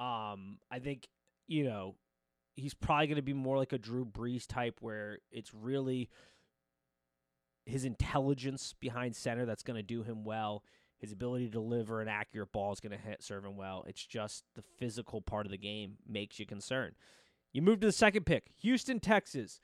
Um, 0.00 0.58
I 0.70 0.78
think, 0.78 1.08
you 1.46 1.64
know, 1.64 1.96
he's 2.56 2.74
probably 2.74 3.08
going 3.08 3.16
to 3.16 3.22
be 3.22 3.32
more 3.32 3.56
like 3.56 3.72
a 3.72 3.78
Drew 3.78 4.04
Brees 4.04 4.46
type 4.46 4.78
where 4.80 5.18
it's 5.30 5.52
really 5.52 6.08
his 7.66 7.84
intelligence 7.84 8.74
behind 8.78 9.16
center 9.16 9.46
that's 9.46 9.62
going 9.62 9.76
to 9.76 9.82
do 9.82 10.02
him 10.02 10.24
well. 10.24 10.62
His 10.98 11.12
ability 11.12 11.46
to 11.46 11.50
deliver 11.50 12.00
an 12.00 12.08
accurate 12.08 12.52
ball 12.52 12.72
is 12.72 12.80
going 12.80 12.92
to 12.92 12.98
serve 13.20 13.44
him 13.44 13.56
well. 13.56 13.84
It's 13.88 14.06
just 14.06 14.44
the 14.54 14.62
physical 14.62 15.20
part 15.20 15.46
of 15.46 15.50
the 15.50 15.58
game 15.58 15.96
makes 16.08 16.38
you 16.38 16.46
concerned. 16.46 16.94
You 17.54 17.62
move 17.62 17.80
to 17.80 17.86
the 17.86 17.92
second 17.92 18.26
pick, 18.26 18.50
Houston, 18.62 18.98
Texas. 19.00 19.60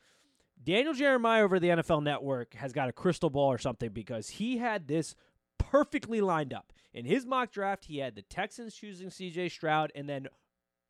Daniel 0.62 0.94
Jeremiah 0.94 1.42
over 1.42 1.58
the 1.58 1.70
NFL 1.70 2.04
Network 2.04 2.54
has 2.54 2.72
got 2.72 2.88
a 2.88 2.92
crystal 2.92 3.30
ball 3.30 3.50
or 3.52 3.58
something 3.58 3.90
because 3.90 4.28
he 4.28 4.58
had 4.58 4.86
this 4.86 5.16
perfectly 5.58 6.20
lined 6.20 6.54
up. 6.54 6.72
In 6.94 7.04
his 7.04 7.26
mock 7.26 7.50
draft, 7.50 7.86
he 7.86 7.98
had 7.98 8.14
the 8.14 8.22
Texans 8.22 8.74
choosing 8.74 9.08
CJ 9.08 9.50
Stroud 9.50 9.90
and 9.94 10.08
then 10.08 10.28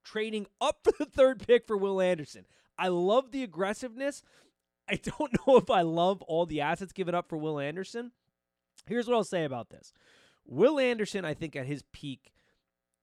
trading 0.05 0.47
up 0.61 0.81
for 0.85 0.93
the 0.99 1.07
third 1.07 1.47
pick 1.47 1.67
for 1.67 1.77
Will 1.77 2.01
Anderson. 2.01 2.45
I 2.79 2.89
love 2.89 3.33
the 3.33 3.43
aggressiveness. 3.43 4.23
I 4.89 4.97
don't 5.03 5.35
know 5.47 5.57
if 5.57 5.71
I 5.71 5.81
love 5.81 6.21
all 6.23 6.45
the 6.45 6.61
assets 6.61 6.93
given 6.93 7.15
up 7.15 7.31
for 7.31 7.39
Will 7.39 7.59
Anderson. 7.59 8.13
Here's 8.87 9.07
what 9.07 9.17
I'll 9.17 9.25
say 9.25 9.45
about 9.45 9.71
this 9.71 9.95
Will 10.45 10.79
Anderson, 10.79 11.25
I 11.25 11.33
think, 11.33 11.57
at 11.57 11.67
his 11.67 11.83
peak, 11.93 12.33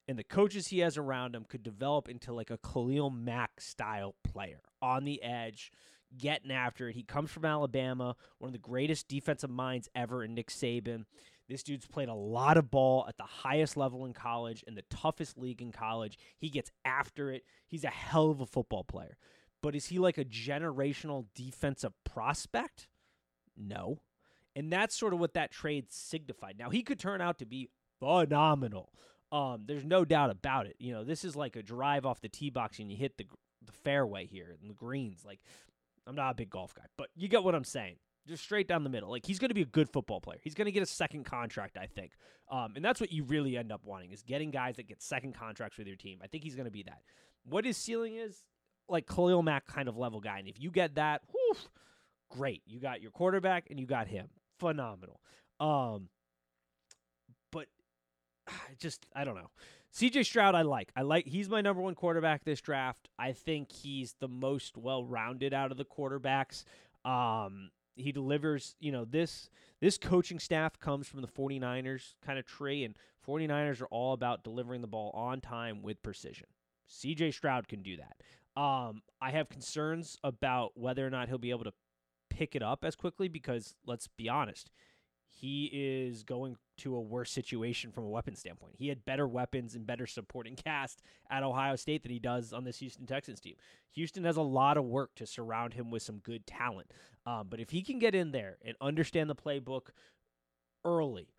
and 0.07 0.17
the 0.17 0.23
coaches 0.23 0.67
he 0.67 0.79
has 0.79 0.97
around 0.97 1.35
him 1.35 1.45
could 1.47 1.63
develop 1.63 2.07
into 2.07 2.33
like 2.33 2.49
a 2.49 2.57
Khalil 2.57 3.09
Mack 3.09 3.59
style 3.59 4.15
player 4.23 4.61
on 4.81 5.03
the 5.03 5.21
edge, 5.21 5.71
getting 6.17 6.51
after 6.51 6.89
it. 6.89 6.95
He 6.95 7.03
comes 7.03 7.29
from 7.29 7.45
Alabama, 7.45 8.15
one 8.39 8.49
of 8.49 8.53
the 8.53 8.59
greatest 8.59 9.07
defensive 9.07 9.49
minds 9.49 9.89
ever 9.93 10.23
in 10.23 10.33
Nick 10.33 10.49
Saban. 10.49 11.05
This 11.49 11.63
dude's 11.63 11.87
played 11.87 12.09
a 12.09 12.13
lot 12.13 12.57
of 12.57 12.69
ball 12.69 13.05
at 13.07 13.17
the 13.17 13.23
highest 13.23 13.77
level 13.77 14.05
in 14.05 14.13
college, 14.13 14.63
in 14.67 14.75
the 14.75 14.83
toughest 14.89 15.37
league 15.37 15.61
in 15.61 15.71
college. 15.71 16.17
He 16.37 16.49
gets 16.49 16.71
after 16.83 17.31
it. 17.31 17.43
He's 17.67 17.85
a 17.85 17.89
hell 17.89 18.29
of 18.29 18.41
a 18.41 18.45
football 18.45 18.83
player. 18.83 19.17
But 19.61 19.75
is 19.75 19.87
he 19.87 19.97
like 19.97 20.17
a 20.17 20.25
generational 20.25 21.25
defensive 21.35 21.93
prospect? 22.03 22.87
No. 23.55 24.01
And 24.55 24.71
that's 24.71 24.95
sort 24.95 25.13
of 25.13 25.19
what 25.19 25.35
that 25.35 25.51
trade 25.51 25.91
signified. 25.91 26.57
Now, 26.57 26.69
he 26.69 26.83
could 26.83 26.99
turn 26.99 27.21
out 27.21 27.39
to 27.39 27.45
be 27.45 27.69
phenomenal. 27.99 28.91
Um, 29.31 29.63
there's 29.65 29.83
no 29.83 30.05
doubt 30.05 30.29
about 30.29 30.67
it. 30.67 30.75
You 30.79 30.93
know, 30.93 31.03
this 31.03 31.25
is 31.25 31.35
like 31.35 31.55
a 31.55 31.63
drive 31.63 32.05
off 32.05 32.21
the 32.21 32.29
tee 32.29 32.49
box 32.49 32.79
and 32.79 32.89
you 32.89 32.97
hit 32.97 33.17
the 33.17 33.25
the 33.65 33.73
fairway 33.73 34.25
here 34.25 34.55
and 34.61 34.69
the 34.69 34.73
greens. 34.73 35.23
Like, 35.25 35.39
I'm 36.05 36.15
not 36.15 36.31
a 36.31 36.35
big 36.35 36.49
golf 36.49 36.73
guy, 36.73 36.85
but 36.97 37.09
you 37.15 37.27
get 37.27 37.43
what 37.43 37.53
I'm 37.53 37.65
saying. 37.65 37.97
Just 38.27 38.43
straight 38.43 38.67
down 38.67 38.83
the 38.83 38.89
middle. 38.89 39.09
Like 39.09 39.25
he's 39.25 39.39
going 39.39 39.49
to 39.49 39.55
be 39.55 39.61
a 39.61 39.65
good 39.65 39.89
football 39.89 40.19
player. 40.19 40.39
He's 40.41 40.53
going 40.53 40.65
to 40.65 40.71
get 40.71 40.83
a 40.83 40.87
second 40.87 41.23
contract, 41.23 41.77
I 41.77 41.85
think. 41.85 42.11
Um, 42.49 42.73
and 42.75 42.83
that's 42.83 42.99
what 42.99 43.11
you 43.11 43.23
really 43.23 43.57
end 43.57 43.71
up 43.71 43.81
wanting 43.85 44.11
is 44.11 44.21
getting 44.21 44.51
guys 44.51 44.75
that 44.77 44.87
get 44.87 45.01
second 45.01 45.33
contracts 45.33 45.77
with 45.77 45.87
your 45.87 45.95
team. 45.95 46.19
I 46.23 46.27
think 46.27 46.43
he's 46.43 46.55
going 46.55 46.65
to 46.65 46.71
be 46.71 46.83
that. 46.83 47.01
What 47.45 47.63
his 47.63 47.77
ceiling 47.77 48.15
is, 48.15 48.43
like 48.89 49.07
Khalil 49.07 49.43
Mack 49.43 49.65
kind 49.65 49.87
of 49.87 49.97
level 49.97 50.19
guy. 50.19 50.39
And 50.39 50.47
if 50.47 50.59
you 50.59 50.71
get 50.71 50.95
that, 50.95 51.21
whew, 51.31 51.57
great. 52.29 52.63
You 52.65 52.79
got 52.79 53.01
your 53.01 53.11
quarterback 53.11 53.67
and 53.69 53.79
you 53.79 53.85
got 53.85 54.07
him. 54.07 54.27
Phenomenal. 54.59 55.19
Um, 55.59 56.09
just 58.79 59.05
I 59.15 59.23
don't 59.23 59.35
know. 59.35 59.49
CJ 59.93 60.25
Stroud, 60.25 60.53
I 60.53 60.61
like. 60.61 60.91
I 60.95 61.01
like. 61.01 61.25
He's 61.25 61.49
my 61.49 61.61
number 61.61 61.81
one 61.81 61.95
quarterback 61.95 62.43
this 62.43 62.61
draft. 62.61 63.09
I 63.17 63.31
think 63.31 63.71
he's 63.71 64.15
the 64.19 64.27
most 64.27 64.77
well 64.77 65.03
rounded 65.03 65.53
out 65.53 65.71
of 65.71 65.77
the 65.77 65.85
quarterbacks. 65.85 66.63
Um, 67.05 67.71
he 67.95 68.11
delivers, 68.11 68.75
you 68.79 68.91
know, 68.91 69.05
this 69.05 69.49
this 69.81 69.97
coaching 69.97 70.39
staff 70.39 70.79
comes 70.79 71.07
from 71.07 71.21
the 71.21 71.27
49ers 71.27 72.15
kind 72.25 72.39
of 72.39 72.45
tree 72.45 72.83
and 72.83 72.95
49ers 73.27 73.81
are 73.81 73.87
all 73.87 74.13
about 74.13 74.43
delivering 74.43 74.81
the 74.81 74.87
ball 74.87 75.11
on 75.11 75.41
time 75.41 75.81
with 75.81 76.01
precision. 76.01 76.47
CJ 76.89 77.33
Stroud 77.33 77.67
can 77.67 77.81
do 77.81 77.97
that. 77.97 78.61
Um, 78.61 79.01
I 79.21 79.31
have 79.31 79.49
concerns 79.49 80.17
about 80.23 80.71
whether 80.75 81.05
or 81.05 81.09
not 81.09 81.27
he'll 81.27 81.37
be 81.37 81.51
able 81.51 81.65
to 81.65 81.73
pick 82.29 82.55
it 82.55 82.63
up 82.63 82.83
as 82.83 82.95
quickly 82.95 83.27
because 83.27 83.75
let's 83.85 84.07
be 84.07 84.29
honest, 84.29 84.71
he 85.25 85.69
is 85.71 86.23
going 86.23 86.55
to 86.77 86.95
a 86.95 87.01
worse 87.01 87.31
situation 87.31 87.91
from 87.91 88.03
a 88.05 88.09
weapon 88.09 88.35
standpoint. 88.35 88.75
He 88.77 88.87
had 88.87 89.05
better 89.05 89.27
weapons 89.27 89.75
and 89.75 89.85
better 89.85 90.07
supporting 90.07 90.55
cast 90.65 91.01
at 91.29 91.43
Ohio 91.43 91.75
State 91.75 92.03
than 92.03 92.11
he 92.11 92.19
does 92.19 92.53
on 92.53 92.63
this 92.63 92.79
Houston 92.79 93.05
Texans 93.05 93.39
team. 93.39 93.55
Houston 93.93 94.23
has 94.23 94.37
a 94.37 94.41
lot 94.41 94.77
of 94.77 94.85
work 94.85 95.15
to 95.15 95.25
surround 95.25 95.73
him 95.73 95.91
with 95.91 96.03
some 96.03 96.19
good 96.19 96.45
talent. 96.45 96.91
Um, 97.25 97.47
but 97.49 97.59
if 97.59 97.71
he 97.71 97.81
can 97.81 97.99
get 97.99 98.15
in 98.15 98.31
there 98.31 98.57
and 98.63 98.75
understand 98.79 99.29
the 99.29 99.35
playbook 99.35 99.89
early, 100.85 101.29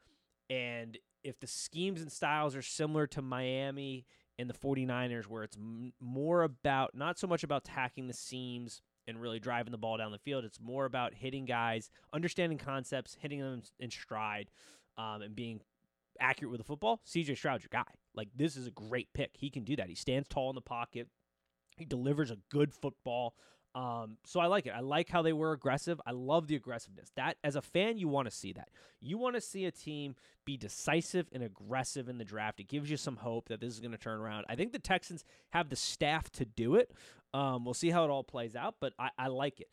and 0.51 0.99
if 1.25 1.41
the 1.41 1.47
schemes 1.47 2.01
and 2.01 2.11
styles 2.11 2.57
are 2.57 2.63
similar 2.63 3.07
to 3.09 3.23
Miami 3.23 4.07
and 4.39 4.49
the 4.49 4.55
49ers, 4.55 5.25
where 5.25 5.43
it's 5.43 5.57
m- 5.57 5.93
more 6.01 6.43
about 6.43 6.95
not 6.95 7.19
so 7.19 7.27
much 7.27 7.43
about 7.43 7.65
tacking 7.65 8.07
the 8.07 8.15
seams 8.15 8.83
and 9.07 9.21
really 9.21 9.41
driving 9.41 9.73
the 9.73 9.79
ball 9.79 9.97
down 9.97 10.13
the 10.13 10.19
field, 10.19 10.45
it's 10.45 10.61
more 10.61 10.85
about 10.85 11.15
hitting 11.15 11.45
guys, 11.45 11.91
understanding 12.13 12.59
concepts, 12.59 13.17
hitting 13.21 13.41
them 13.41 13.63
in 13.81 13.91
stride, 13.91 14.51
um, 14.99 15.23
and 15.23 15.35
being 15.35 15.61
accurate 16.21 16.51
with 16.51 16.59
the 16.59 16.65
football. 16.65 17.01
CJ 17.07 17.37
Stroud's 17.37 17.63
your 17.63 17.71
guy. 17.73 17.91
Like, 18.15 18.29
this 18.37 18.57
is 18.57 18.67
a 18.67 18.71
great 18.71 19.09
pick. 19.15 19.31
He 19.35 19.49
can 19.49 19.65
do 19.65 19.77
that. 19.77 19.89
He 19.89 19.95
stands 19.95 20.29
tall 20.29 20.51
in 20.51 20.55
the 20.57 20.61
pocket. 20.61 21.09
He 21.77 21.85
delivers 21.85 22.31
a 22.31 22.39
good 22.51 22.75
football. 22.75 23.35
Um, 23.75 24.17
so 24.25 24.41
I 24.41 24.47
like 24.47 24.67
it. 24.67 24.73
I 24.75 24.81
like 24.81 25.09
how 25.09 25.23
they 25.23 25.33
were 25.33 25.53
aggressive. 25.53 26.01
I 26.05 26.11
love 26.11 26.49
the 26.49 26.57
aggressiveness. 26.57 27.13
That 27.17 27.37
as 27.45 27.55
a 27.55 27.63
fan, 27.63 27.97
you 27.97 28.09
want 28.09 28.27
to 28.29 28.35
see 28.35 28.53
that. 28.55 28.71
You 29.01 29.19
want 29.19 29.37
to 29.37 29.41
see 29.41 29.67
a 29.67 29.71
team 29.71 30.17
be 30.45 30.57
decisive 30.57 31.29
and 31.33 31.43
aggressive 31.45 32.09
in 32.09 32.19
the 32.19 32.25
draft. 32.25 32.59
It 32.59 32.67
gives 32.69 32.91
you 32.91 32.97
some 32.97 33.17
hope 33.17 33.49
that 33.49 33.61
this 33.61 33.73
is 33.73 33.81
going 33.81 33.93
to 33.93 33.99
turn 33.99 34.19
around. 34.19 34.47
I 34.49 34.57
think 34.57 34.73
the 34.73 34.79
Texans 34.79 35.25
have 35.51 35.69
the 35.69 35.77
staff 35.77 36.31
to 36.33 36.45
do 36.45 36.75
it. 36.75 36.91
Um, 37.35 37.65
we'll 37.65 37.75
see 37.75 37.91
how 37.91 38.05
it 38.05 38.11
all 38.11 38.25
plays 38.25 38.57
out, 38.57 38.77
but 38.81 38.95
I, 38.99 39.11
I 39.19 39.29
like 39.29 39.61
it. 39.61 39.69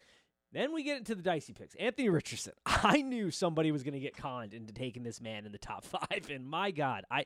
Then 0.55 0.71
we 0.71 0.83
get 0.83 0.97
into 0.97 1.15
the 1.15 1.21
dicey 1.21 1.51
picks. 1.51 1.75
Anthony 1.75 2.07
Richardson. 2.07 2.53
I 2.65 3.01
knew 3.01 3.29
somebody 3.29 3.73
was 3.73 3.83
going 3.83 3.93
to 3.93 3.99
get 3.99 4.15
conned 4.15 4.53
into 4.53 4.71
taking 4.71 5.03
this 5.03 5.19
man 5.19 5.45
in 5.45 5.51
the 5.51 5.57
top 5.57 5.83
five, 5.85 6.29
and 6.31 6.47
my 6.47 6.71
God, 6.71 7.03
I 7.11 7.25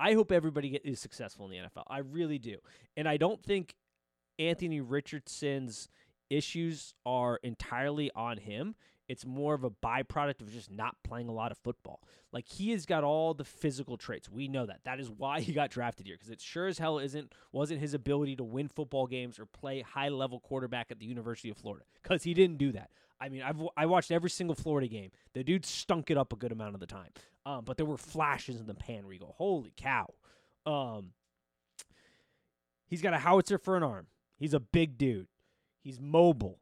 I 0.00 0.14
hope 0.14 0.30
everybody 0.30 0.70
get, 0.70 0.86
is 0.86 1.00
successful 1.00 1.44
in 1.46 1.50
the 1.50 1.56
NFL. 1.56 1.82
I 1.88 1.98
really 1.98 2.38
do, 2.38 2.58
and 2.96 3.08
I 3.08 3.16
don't 3.16 3.42
think 3.42 3.74
Anthony 4.38 4.80
Richardson's 4.80 5.88
issues 6.30 6.94
are 7.04 7.40
entirely 7.42 8.12
on 8.14 8.36
him. 8.36 8.76
It's 9.08 9.24
more 9.24 9.54
of 9.54 9.64
a 9.64 9.70
byproduct 9.70 10.42
of 10.42 10.52
just 10.52 10.70
not 10.70 10.96
playing 11.02 11.28
a 11.28 11.32
lot 11.32 11.50
of 11.50 11.58
football. 11.58 12.02
Like 12.30 12.46
he 12.46 12.72
has 12.72 12.84
got 12.84 13.04
all 13.04 13.32
the 13.32 13.44
physical 13.44 13.96
traits. 13.96 14.28
We 14.28 14.48
know 14.48 14.66
that. 14.66 14.80
That 14.84 15.00
is 15.00 15.10
why 15.10 15.40
he 15.40 15.52
got 15.52 15.70
drafted 15.70 16.06
here 16.06 16.16
because 16.16 16.30
it 16.30 16.40
sure 16.40 16.66
as 16.66 16.78
hell 16.78 16.98
isn't 16.98 17.32
wasn't 17.50 17.80
his 17.80 17.94
ability 17.94 18.36
to 18.36 18.44
win 18.44 18.68
football 18.68 19.06
games 19.06 19.38
or 19.38 19.46
play 19.46 19.80
high 19.80 20.10
level 20.10 20.40
quarterback 20.40 20.90
at 20.90 20.98
the 20.98 21.06
University 21.06 21.48
of 21.48 21.56
Florida 21.56 21.84
because 22.02 22.22
he 22.22 22.34
didn't 22.34 22.58
do 22.58 22.72
that. 22.72 22.90
I 23.20 23.30
mean, 23.30 23.42
I've 23.42 23.56
I 23.76 23.86
watched 23.86 24.10
every 24.10 24.30
single 24.30 24.54
Florida 24.54 24.88
game. 24.88 25.10
The 25.32 25.42
dude 25.42 25.64
stunk 25.64 26.10
it 26.10 26.18
up 26.18 26.32
a 26.32 26.36
good 26.36 26.52
amount 26.52 26.74
of 26.74 26.80
the 26.80 26.86
time. 26.86 27.10
Um, 27.46 27.64
but 27.64 27.78
there 27.78 27.86
were 27.86 27.96
flashes 27.96 28.60
in 28.60 28.66
the 28.66 28.74
pan 28.74 29.04
where 29.04 29.14
you 29.14 29.20
go, 29.20 29.34
holy 29.38 29.72
cow. 29.74 30.12
Um, 30.66 31.12
he's 32.86 33.00
got 33.00 33.14
a 33.14 33.18
howitzer 33.18 33.56
for 33.56 33.76
an 33.76 33.82
arm. 33.82 34.08
He's 34.36 34.52
a 34.52 34.60
big 34.60 34.98
dude. 34.98 35.28
He's 35.80 35.98
mobile. 35.98 36.60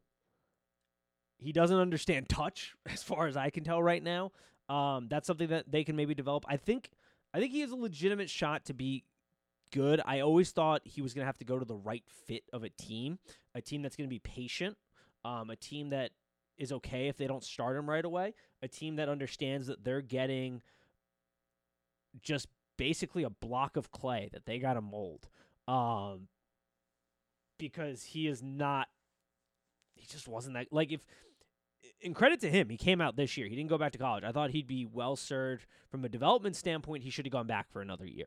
He 1.38 1.52
doesn't 1.52 1.78
understand 1.78 2.28
touch, 2.28 2.74
as 2.86 3.02
far 3.02 3.26
as 3.26 3.36
I 3.36 3.50
can 3.50 3.64
tell 3.64 3.82
right 3.82 4.02
now. 4.02 4.32
Um, 4.68 5.06
that's 5.08 5.26
something 5.26 5.48
that 5.48 5.70
they 5.70 5.84
can 5.84 5.96
maybe 5.96 6.14
develop. 6.14 6.44
I 6.48 6.56
think 6.56 6.90
I 7.32 7.38
think 7.38 7.52
he 7.52 7.60
has 7.60 7.70
a 7.70 7.76
legitimate 7.76 8.30
shot 8.30 8.64
to 8.66 8.74
be 8.74 9.04
good. 9.72 10.00
I 10.04 10.20
always 10.20 10.50
thought 10.50 10.82
he 10.84 11.02
was 11.02 11.14
going 11.14 11.22
to 11.22 11.26
have 11.26 11.38
to 11.38 11.44
go 11.44 11.58
to 11.58 11.64
the 11.64 11.74
right 11.74 12.04
fit 12.26 12.44
of 12.52 12.64
a 12.64 12.70
team, 12.70 13.18
a 13.54 13.60
team 13.60 13.82
that's 13.82 13.96
going 13.96 14.08
to 14.08 14.14
be 14.14 14.18
patient, 14.18 14.76
um, 15.24 15.50
a 15.50 15.56
team 15.56 15.90
that 15.90 16.10
is 16.56 16.72
okay 16.72 17.08
if 17.08 17.16
they 17.16 17.26
don't 17.26 17.44
start 17.44 17.76
him 17.76 17.88
right 17.88 18.04
away, 18.04 18.34
a 18.62 18.68
team 18.68 18.96
that 18.96 19.08
understands 19.08 19.66
that 19.66 19.84
they're 19.84 20.00
getting 20.00 20.62
just 22.22 22.48
basically 22.76 23.22
a 23.22 23.30
block 23.30 23.76
of 23.76 23.90
clay 23.90 24.30
that 24.32 24.46
they 24.46 24.58
got 24.58 24.74
to 24.74 24.80
mold. 24.80 25.28
Um, 25.68 26.28
because 27.58 28.04
he 28.04 28.28
is 28.28 28.42
not 28.42 28.88
just 30.06 30.28
wasn't 30.28 30.54
that 30.54 30.72
like 30.72 30.92
if 30.92 31.04
in 32.00 32.14
credit 32.14 32.40
to 32.40 32.50
him, 32.50 32.68
he 32.68 32.76
came 32.76 33.00
out 33.00 33.16
this 33.16 33.36
year. 33.36 33.48
He 33.48 33.56
didn't 33.56 33.70
go 33.70 33.78
back 33.78 33.92
to 33.92 33.98
college. 33.98 34.24
I 34.24 34.32
thought 34.32 34.50
he'd 34.50 34.66
be 34.66 34.86
well 34.86 35.16
served 35.16 35.66
from 35.90 36.04
a 36.04 36.08
development 36.08 36.56
standpoint. 36.56 37.02
He 37.02 37.10
should 37.10 37.26
have 37.26 37.32
gone 37.32 37.46
back 37.46 37.70
for 37.70 37.80
another 37.80 38.06
year. 38.06 38.26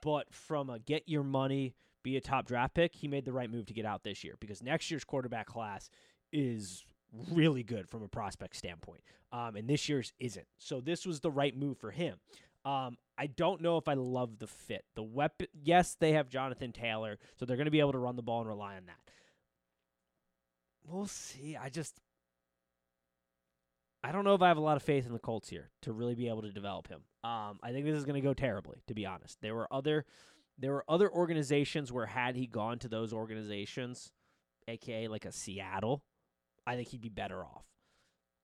But 0.00 0.32
from 0.32 0.70
a 0.70 0.78
get 0.78 1.04
your 1.06 1.22
money, 1.22 1.74
be 2.02 2.16
a 2.16 2.20
top 2.20 2.46
draft 2.46 2.74
pick, 2.74 2.94
he 2.94 3.08
made 3.08 3.24
the 3.24 3.32
right 3.32 3.50
move 3.50 3.66
to 3.66 3.74
get 3.74 3.86
out 3.86 4.02
this 4.02 4.24
year 4.24 4.34
because 4.40 4.62
next 4.62 4.90
year's 4.90 5.04
quarterback 5.04 5.46
class 5.46 5.88
is 6.32 6.84
really 7.30 7.62
good 7.62 7.88
from 7.88 8.02
a 8.02 8.08
prospect 8.08 8.56
standpoint, 8.56 9.02
um, 9.32 9.54
and 9.54 9.68
this 9.68 9.88
year's 9.88 10.12
isn't. 10.18 10.46
So 10.58 10.80
this 10.80 11.06
was 11.06 11.20
the 11.20 11.30
right 11.30 11.56
move 11.56 11.78
for 11.78 11.90
him. 11.90 12.16
Um, 12.64 12.96
I 13.18 13.26
don't 13.26 13.60
know 13.60 13.76
if 13.76 13.86
I 13.86 13.94
love 13.94 14.38
the 14.38 14.46
fit. 14.46 14.84
The 14.96 15.02
weapon, 15.02 15.48
yes, 15.52 15.96
they 15.98 16.12
have 16.12 16.28
Jonathan 16.28 16.72
Taylor, 16.72 17.18
so 17.36 17.44
they're 17.44 17.56
going 17.56 17.66
to 17.66 17.72
be 17.72 17.80
able 17.80 17.92
to 17.92 17.98
run 17.98 18.16
the 18.16 18.22
ball 18.22 18.40
and 18.40 18.48
rely 18.48 18.76
on 18.76 18.86
that 18.86 19.12
we'll 20.86 21.06
see. 21.06 21.56
I 21.56 21.68
just 21.68 22.00
I 24.04 24.10
don't 24.10 24.24
know 24.24 24.34
if 24.34 24.42
I 24.42 24.48
have 24.48 24.56
a 24.56 24.62
lot 24.62 24.76
of 24.76 24.82
faith 24.82 25.06
in 25.06 25.12
the 25.12 25.18
Colts 25.18 25.48
here 25.48 25.70
to 25.82 25.92
really 25.92 26.14
be 26.14 26.28
able 26.28 26.42
to 26.42 26.50
develop 26.50 26.88
him. 26.88 27.02
Um, 27.22 27.60
I 27.62 27.70
think 27.70 27.86
this 27.86 27.96
is 27.96 28.04
going 28.04 28.20
to 28.20 28.26
go 28.26 28.34
terribly, 28.34 28.82
to 28.88 28.94
be 28.94 29.06
honest. 29.06 29.40
There 29.40 29.54
were 29.54 29.68
other 29.72 30.04
there 30.58 30.72
were 30.72 30.84
other 30.88 31.10
organizations 31.10 31.92
where 31.92 32.06
had 32.06 32.36
he 32.36 32.46
gone 32.46 32.78
to 32.80 32.88
those 32.88 33.12
organizations, 33.12 34.12
aka 34.68 35.08
like 35.08 35.24
a 35.24 35.32
Seattle, 35.32 36.02
I 36.66 36.76
think 36.76 36.88
he'd 36.88 37.00
be 37.00 37.08
better 37.08 37.44
off. 37.44 37.64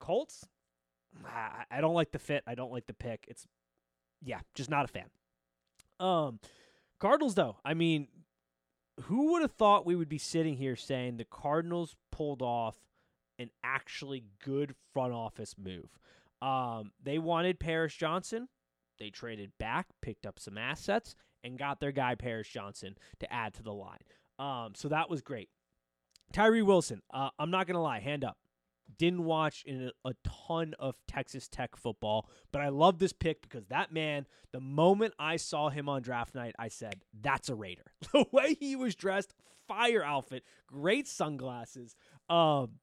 Colts, 0.00 0.46
I, 1.26 1.64
I 1.70 1.80
don't 1.80 1.94
like 1.94 2.12
the 2.12 2.18
fit. 2.18 2.44
I 2.46 2.54
don't 2.54 2.72
like 2.72 2.86
the 2.86 2.94
pick. 2.94 3.24
It's 3.28 3.46
yeah, 4.22 4.40
just 4.54 4.70
not 4.70 4.84
a 4.84 4.88
fan. 4.88 5.10
Um, 5.98 6.38
Cardinals 7.00 7.34
though, 7.34 7.56
I 7.64 7.74
mean, 7.74 8.06
who 9.02 9.32
would 9.32 9.42
have 9.42 9.52
thought 9.52 9.86
we 9.86 9.96
would 9.96 10.08
be 10.08 10.18
sitting 10.18 10.56
here 10.56 10.76
saying 10.76 11.16
the 11.16 11.24
Cardinals 11.24 11.96
pulled 12.10 12.42
off 12.42 12.76
an 13.38 13.50
actually 13.62 14.24
good 14.44 14.74
front 14.92 15.12
office 15.12 15.54
move? 15.58 15.98
Um, 16.42 16.92
they 17.02 17.18
wanted 17.18 17.60
Paris 17.60 17.94
Johnson. 17.94 18.48
They 18.98 19.10
traded 19.10 19.52
back, 19.58 19.86
picked 20.02 20.26
up 20.26 20.38
some 20.38 20.58
assets, 20.58 21.14
and 21.44 21.58
got 21.58 21.80
their 21.80 21.92
guy 21.92 22.14
Paris 22.14 22.48
Johnson 22.48 22.96
to 23.20 23.32
add 23.32 23.54
to 23.54 23.62
the 23.62 23.72
line. 23.72 23.98
Um, 24.38 24.72
so 24.74 24.88
that 24.88 25.08
was 25.08 25.22
great. 25.22 25.48
Tyree 26.32 26.62
Wilson, 26.62 27.02
uh, 27.12 27.30
I'm 27.38 27.50
not 27.50 27.66
gonna 27.66 27.82
lie, 27.82 28.00
hand 28.00 28.24
up. 28.24 28.36
Didn't 28.96 29.24
watch 29.24 29.64
in 29.66 29.90
a, 30.04 30.12
ton 30.24 30.74
of 30.78 30.96
Texas 31.06 31.48
Tech 31.48 31.76
football, 31.76 32.28
but 32.52 32.62
I 32.62 32.68
love 32.70 32.98
this 32.98 33.12
pick 33.12 33.42
because 33.42 33.66
that 33.66 33.92
man, 33.92 34.26
the 34.52 34.60
moment 34.60 35.14
I 35.18 35.36
saw 35.36 35.68
him 35.68 35.88
on 35.88 36.02
draft 36.02 36.34
night, 36.34 36.54
I 36.58 36.68
said, 36.68 37.02
that's 37.20 37.48
a 37.48 37.54
Raider. 37.54 37.92
The 38.12 38.24
way 38.32 38.54
he 38.54 38.74
was 38.74 38.94
dressed, 38.94 39.34
fire 39.68 40.02
outfit, 40.02 40.42
great 40.66 41.06
sunglasses. 41.06 41.94
Um, 42.28 42.78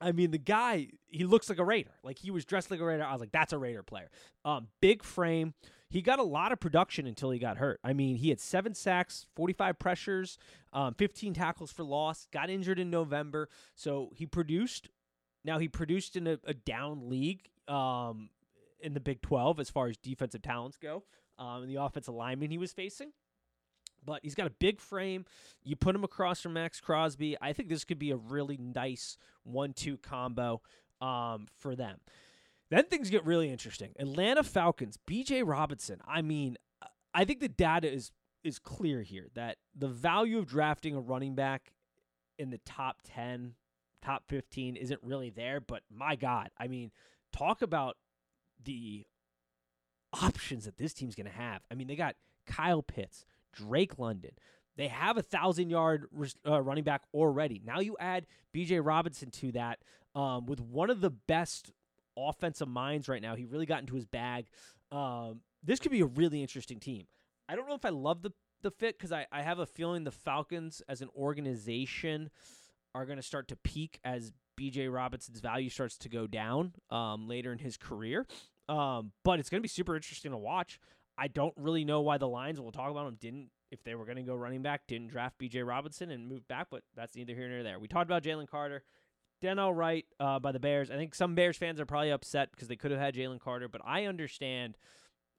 I 0.00 0.12
mean, 0.12 0.30
the 0.30 0.38
guy, 0.38 0.88
he 1.08 1.24
looks 1.24 1.48
like 1.48 1.58
a 1.58 1.64
Raider. 1.64 1.92
Like 2.02 2.18
he 2.18 2.30
was 2.30 2.44
dressed 2.44 2.70
like 2.70 2.80
a 2.80 2.84
Raider. 2.84 3.04
I 3.04 3.12
was 3.12 3.20
like, 3.20 3.32
that's 3.32 3.52
a 3.52 3.58
Raider 3.58 3.82
player. 3.82 4.10
Um, 4.44 4.68
big 4.80 5.02
frame. 5.02 5.54
He 5.90 6.02
got 6.02 6.20
a 6.20 6.24
lot 6.24 6.52
of 6.52 6.60
production 6.60 7.06
until 7.06 7.30
he 7.30 7.38
got 7.38 7.58
hurt. 7.58 7.80
I 7.82 7.92
mean, 7.92 8.16
he 8.16 8.28
had 8.28 8.40
seven 8.40 8.74
sacks, 8.74 9.26
45 9.34 9.78
pressures, 9.78 10.38
um, 10.72 10.94
15 10.94 11.34
tackles 11.34 11.72
for 11.72 11.82
loss, 11.82 12.28
got 12.32 12.48
injured 12.48 12.78
in 12.78 12.90
November. 12.90 13.48
So 13.74 14.10
he 14.14 14.24
produced. 14.24 14.88
Now, 15.44 15.58
he 15.58 15.68
produced 15.68 16.16
in 16.16 16.26
a, 16.26 16.38
a 16.44 16.54
down 16.54 17.08
league 17.08 17.48
um, 17.68 18.30
in 18.80 18.94
the 18.94 19.00
Big 19.00 19.22
12 19.22 19.60
as 19.60 19.70
far 19.70 19.88
as 19.88 19.96
defensive 19.96 20.42
talents 20.42 20.76
go, 20.76 21.04
um, 21.38 21.62
and 21.62 21.70
the 21.70 21.82
offensive 21.82 22.14
lineman 22.14 22.50
he 22.50 22.58
was 22.58 22.72
facing 22.72 23.12
but 24.04 24.20
he's 24.22 24.34
got 24.34 24.46
a 24.46 24.50
big 24.50 24.80
frame. 24.80 25.24
You 25.62 25.76
put 25.76 25.94
him 25.94 26.04
across 26.04 26.40
from 26.40 26.54
Maxx 26.54 26.80
Crosby. 26.80 27.36
I 27.40 27.52
think 27.52 27.68
this 27.68 27.84
could 27.84 27.98
be 27.98 28.10
a 28.10 28.16
really 28.16 28.56
nice 28.56 29.16
one-two 29.44 29.98
combo 29.98 30.62
um, 31.00 31.46
for 31.58 31.76
them. 31.76 31.98
Then 32.70 32.84
things 32.84 33.10
get 33.10 33.24
really 33.24 33.50
interesting. 33.50 33.92
Atlanta 33.98 34.42
Falcons, 34.42 34.98
Bijan 35.06 35.46
Robinson. 35.46 36.00
I 36.06 36.22
mean, 36.22 36.56
I 37.12 37.24
think 37.24 37.40
the 37.40 37.48
data 37.48 37.92
is 37.92 38.12
is 38.42 38.58
clear 38.58 39.02
here 39.02 39.26
that 39.34 39.58
the 39.76 39.88
value 39.88 40.38
of 40.38 40.46
drafting 40.46 40.94
a 40.94 41.00
running 41.00 41.34
back 41.34 41.72
in 42.38 42.48
the 42.48 42.58
top 42.64 43.02
10, 43.04 43.52
top 44.02 44.24
15 44.28 44.76
isn't 44.76 45.00
really 45.02 45.30
there, 45.30 45.60
but 45.60 45.82
my 45.90 46.16
god, 46.16 46.50
I 46.58 46.68
mean, 46.68 46.90
talk 47.32 47.62
about 47.62 47.96
the 48.62 49.06
options 50.12 50.64
that 50.64 50.76
this 50.76 50.92
team's 50.92 51.14
going 51.14 51.26
to 51.26 51.32
have. 51.32 51.62
I 51.70 51.74
mean, 51.74 51.86
they 51.86 51.96
got 51.96 52.16
Kyle 52.46 52.82
Pitts, 52.82 53.24
Drake 53.52 53.98
London. 53.98 54.32
They 54.76 54.88
have 54.88 55.16
a 55.18 55.22
thousand 55.22 55.70
yard 55.70 56.06
uh, 56.46 56.62
running 56.62 56.84
back 56.84 57.02
already. 57.12 57.60
Now 57.64 57.80
you 57.80 57.96
add 58.00 58.26
Bijan 58.54 58.84
Robinson 58.84 59.30
to 59.32 59.52
that 59.52 59.78
um, 60.14 60.46
with 60.46 60.60
one 60.60 60.90
of 60.90 61.00
the 61.00 61.10
best 61.10 61.72
offensive 62.16 62.68
minds 62.68 63.08
right 63.08 63.22
now. 63.22 63.34
He 63.34 63.44
really 63.44 63.66
got 63.66 63.80
into 63.80 63.94
his 63.94 64.06
bag. 64.06 64.46
Um, 64.90 65.40
this 65.62 65.80
could 65.80 65.92
be 65.92 66.00
a 66.00 66.06
really 66.06 66.40
interesting 66.40 66.80
team. 66.80 67.06
I 67.48 67.56
don't 67.56 67.68
know 67.68 67.74
if 67.74 67.84
I 67.84 67.90
love 67.90 68.22
the 68.22 68.32
the 68.62 68.70
fit 68.70 68.98
because 68.98 69.12
I, 69.12 69.26
I 69.32 69.42
have 69.42 69.58
a 69.58 69.66
feeling 69.66 70.04
the 70.04 70.10
Falcons 70.10 70.82
as 70.86 71.00
an 71.00 71.08
organization 71.16 72.30
are 72.94 73.06
going 73.06 73.18
to 73.18 73.22
start 73.22 73.48
to 73.48 73.56
peak 73.56 74.00
as 74.04 74.32
Bijan 74.58 74.92
Robinson's 74.92 75.40
value 75.40 75.70
starts 75.70 75.96
to 75.98 76.08
go 76.08 76.26
down 76.26 76.74
um, 76.90 77.28
later 77.28 77.52
in 77.52 77.58
his 77.58 77.76
career. 77.76 78.26
Um, 78.68 79.12
but 79.24 79.40
it's 79.40 79.50
going 79.50 79.60
to 79.60 79.62
be 79.62 79.68
super 79.68 79.96
interesting 79.96 80.30
to 80.30 80.36
watch. 80.36 80.78
I 81.18 81.28
don't 81.28 81.54
really 81.56 81.84
know 81.84 82.00
why 82.00 82.18
the 82.18 82.28
Lions, 82.28 82.60
we'll 82.60 82.72
talk 82.72 82.90
about 82.90 83.04
them, 83.04 83.16
didn't, 83.20 83.50
if 83.70 83.82
they 83.84 83.94
were 83.94 84.04
going 84.04 84.16
to 84.16 84.22
go 84.22 84.34
running 84.34 84.62
back, 84.62 84.86
didn't 84.86 85.08
draft 85.08 85.38
Bijan 85.38 85.66
Robinson 85.66 86.10
and 86.10 86.28
move 86.28 86.46
back, 86.48 86.68
but 86.70 86.82
that's 86.96 87.14
neither 87.14 87.34
here 87.34 87.48
nor 87.48 87.62
there. 87.62 87.78
We 87.78 87.88
talked 87.88 88.08
about 88.08 88.22
Jalen 88.22 88.48
Carter. 88.48 88.82
Darnell 89.40 89.72
Wright 89.72 90.04
uh, 90.18 90.38
by 90.38 90.52
the 90.52 90.60
Bears. 90.60 90.90
I 90.90 90.96
think 90.96 91.14
some 91.14 91.34
Bears 91.34 91.56
fans 91.56 91.80
are 91.80 91.86
probably 91.86 92.10
upset 92.10 92.50
because 92.50 92.68
they 92.68 92.76
could 92.76 92.90
have 92.90 93.00
had 93.00 93.14
Jalen 93.14 93.40
Carter, 93.40 93.68
but 93.68 93.80
I 93.84 94.04
understand 94.04 94.76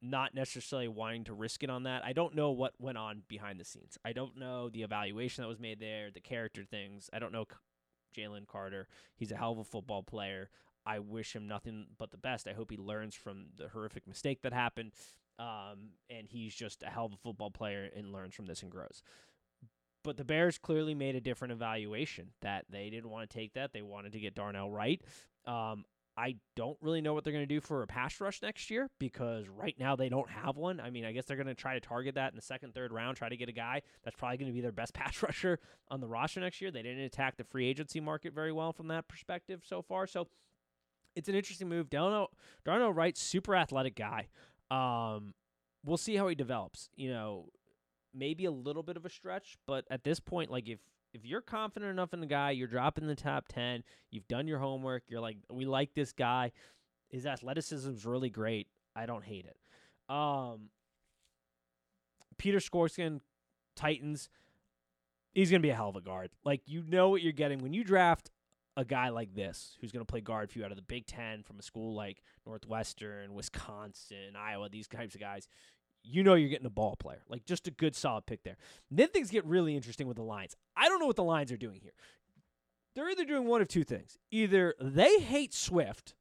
not 0.01 0.33
necessarily 0.33 0.87
wanting 0.87 1.23
to 1.25 1.33
risk 1.33 1.63
it 1.63 1.69
on 1.69 1.83
that. 1.83 2.03
I 2.03 2.13
don't 2.13 2.35
know 2.35 2.51
what 2.51 2.73
went 2.79 2.97
on 2.97 3.23
behind 3.27 3.59
the 3.59 3.65
scenes. 3.65 3.97
I 4.03 4.13
don't 4.13 4.37
know 4.37 4.69
the 4.69 4.81
evaluation 4.83 5.43
that 5.43 5.47
was 5.47 5.59
made 5.59 5.79
there, 5.79 6.09
the 6.11 6.19
character 6.19 6.63
things. 6.63 7.09
I 7.13 7.19
don't 7.19 7.31
know 7.31 7.45
Jalen 8.17 8.47
Carter. 8.47 8.87
He's 9.15 9.31
a 9.31 9.37
hell 9.37 9.51
of 9.51 9.59
a 9.59 9.63
football 9.63 10.03
player. 10.03 10.49
I 10.85 10.99
wish 10.99 11.35
him 11.35 11.47
nothing 11.47 11.87
but 11.97 12.11
the 12.11 12.17
best. 12.17 12.47
I 12.47 12.53
hope 12.53 12.71
he 12.71 12.77
learns 12.77 13.15
from 13.15 13.45
the 13.57 13.69
horrific 13.69 14.07
mistake 14.07 14.41
that 14.41 14.53
happened. 14.53 14.93
Um, 15.37 15.93
and 16.09 16.27
he's 16.27 16.53
just 16.53 16.83
a 16.83 16.87
hell 16.87 17.05
of 17.05 17.13
a 17.13 17.17
football 17.17 17.51
player 17.51 17.89
and 17.95 18.11
learns 18.11 18.35
from 18.35 18.45
this 18.45 18.63
and 18.63 18.71
grows. 18.71 19.03
But 20.03 20.17
the 20.17 20.25
Bears 20.25 20.57
clearly 20.57 20.95
made 20.95 21.15
a 21.15 21.21
different 21.21 21.51
evaluation 21.51 22.29
that 22.41 22.65
they 22.69 22.89
didn't 22.89 23.09
want 23.09 23.29
to 23.29 23.35
take 23.35 23.53
that. 23.53 23.71
They 23.71 23.83
wanted 23.83 24.13
to 24.13 24.19
get 24.19 24.33
Darnell 24.33 24.71
Wright. 24.71 25.01
Um, 25.45 25.85
I 26.17 26.35
don't 26.55 26.77
really 26.81 27.01
know 27.01 27.13
what 27.13 27.23
they're 27.23 27.33
going 27.33 27.47
to 27.47 27.53
do 27.53 27.61
for 27.61 27.83
a 27.83 27.87
pass 27.87 28.19
rush 28.19 28.41
next 28.41 28.69
year 28.69 28.89
because 28.99 29.47
right 29.47 29.75
now 29.79 29.95
they 29.95 30.09
don't 30.09 30.29
have 30.29 30.57
one. 30.57 30.79
I 30.79 30.89
mean, 30.89 31.05
I 31.05 31.13
guess 31.13 31.25
they're 31.25 31.37
going 31.37 31.47
to 31.47 31.55
try 31.55 31.73
to 31.73 31.79
target 31.79 32.15
that 32.15 32.31
in 32.31 32.35
the 32.35 32.41
second, 32.41 32.73
third 32.73 32.91
round, 32.91 33.15
try 33.15 33.29
to 33.29 33.37
get 33.37 33.47
a 33.47 33.53
guy 33.53 33.81
that's 34.03 34.15
probably 34.17 34.37
going 34.37 34.51
to 34.51 34.53
be 34.53 34.61
their 34.61 34.73
best 34.73 34.93
pass 34.93 35.23
rusher 35.23 35.59
on 35.89 36.01
the 36.01 36.07
roster 36.07 36.41
next 36.41 36.61
year. 36.61 36.71
They 36.71 36.81
didn't 36.81 37.03
attack 37.03 37.37
the 37.37 37.43
free 37.43 37.67
agency 37.67 37.99
market 37.99 38.33
very 38.33 38.51
well 38.51 38.73
from 38.73 38.87
that 38.89 39.07
perspective 39.07 39.61
so 39.65 39.81
far. 39.81 40.05
So 40.05 40.27
it's 41.15 41.29
an 41.29 41.35
interesting 41.35 41.69
move. 41.69 41.89
Darnell, 41.89 42.31
Darnell 42.65 42.93
Wright, 42.93 43.17
super 43.17 43.55
athletic 43.55 43.95
guy. 43.95 44.27
Um, 44.69 45.33
we'll 45.85 45.97
see 45.97 46.15
how 46.15 46.27
he 46.27 46.35
develops. 46.35 46.89
You 46.95 47.11
know, 47.11 47.45
maybe 48.13 48.45
a 48.45 48.51
little 48.51 48.83
bit 48.83 48.97
of 48.97 49.05
a 49.05 49.09
stretch, 49.09 49.57
but 49.65 49.85
at 49.89 50.03
this 50.03 50.19
point, 50.19 50.49
like 50.51 50.67
if 50.67 50.79
if 51.13 51.25
you're 51.25 51.41
confident 51.41 51.91
enough 51.91 52.13
in 52.13 52.19
the 52.21 52.25
guy, 52.25 52.51
you're 52.51 52.67
dropping 52.67 53.07
the 53.07 53.15
top 53.15 53.47
ten. 53.47 53.83
You've 54.09 54.27
done 54.27 54.47
your 54.47 54.59
homework. 54.59 55.03
You're 55.07 55.21
like, 55.21 55.37
we 55.51 55.65
like 55.65 55.93
this 55.93 56.13
guy. 56.13 56.51
His 57.09 57.25
athleticism 57.25 57.91
is 57.91 58.05
really 58.05 58.29
great. 58.29 58.67
I 58.95 59.05
don't 59.05 59.23
hate 59.23 59.45
it. 59.45 59.57
Um, 60.13 60.69
Peter 62.37 62.59
Skoronski, 62.59 63.19
Titans. 63.75 64.29
He's 65.33 65.49
gonna 65.49 65.61
be 65.61 65.69
a 65.69 65.75
hell 65.75 65.89
of 65.89 65.95
a 65.95 66.01
guard. 66.01 66.31
Like 66.43 66.61
you 66.65 66.83
know 66.87 67.09
what 67.09 67.21
you're 67.21 67.31
getting 67.31 67.59
when 67.59 67.73
you 67.73 67.83
draft 67.83 68.31
a 68.77 68.85
guy 68.85 69.09
like 69.09 69.33
this 69.35 69.77
who's 69.79 69.91
going 69.91 70.05
to 70.05 70.09
play 70.09 70.21
guard 70.21 70.49
for 70.49 70.59
you 70.59 70.65
out 70.65 70.71
of 70.71 70.77
the 70.77 70.83
Big 70.83 71.05
Ten 71.05 71.43
from 71.43 71.59
a 71.59 71.61
school 71.61 71.93
like 71.93 72.21
Northwestern, 72.45 73.33
Wisconsin, 73.33 74.35
Iowa, 74.37 74.69
these 74.69 74.87
types 74.87 75.13
of 75.13 75.21
guys, 75.21 75.47
you 76.03 76.23
know 76.23 76.33
you're 76.33 76.49
getting 76.49 76.65
a 76.65 76.71
ball 76.71 76.95
player. 76.95 77.21
Like 77.29 77.45
just 77.45 77.67
a 77.67 77.71
good 77.71 77.95
solid 77.95 78.25
pick 78.25 78.43
there. 78.43 78.57
then 78.89 79.09
things 79.09 79.29
get 79.29 79.45
really 79.45 79.75
interesting 79.75 80.07
with 80.07 80.17
the 80.17 80.23
Lions. 80.23 80.55
I 80.75 80.89
don't 80.89 80.99
know 80.99 81.07
what 81.07 81.15
the 81.15 81.23
Lions 81.23 81.51
are 81.51 81.57
doing 81.57 81.79
here. 81.81 81.93
They're 82.95 83.09
either 83.09 83.25
doing 83.25 83.45
one 83.45 83.61
of 83.61 83.67
two 83.67 83.83
things. 83.83 84.17
Either 84.31 84.75
they 84.79 85.19
hate 85.19 85.53
Swift 85.53 86.13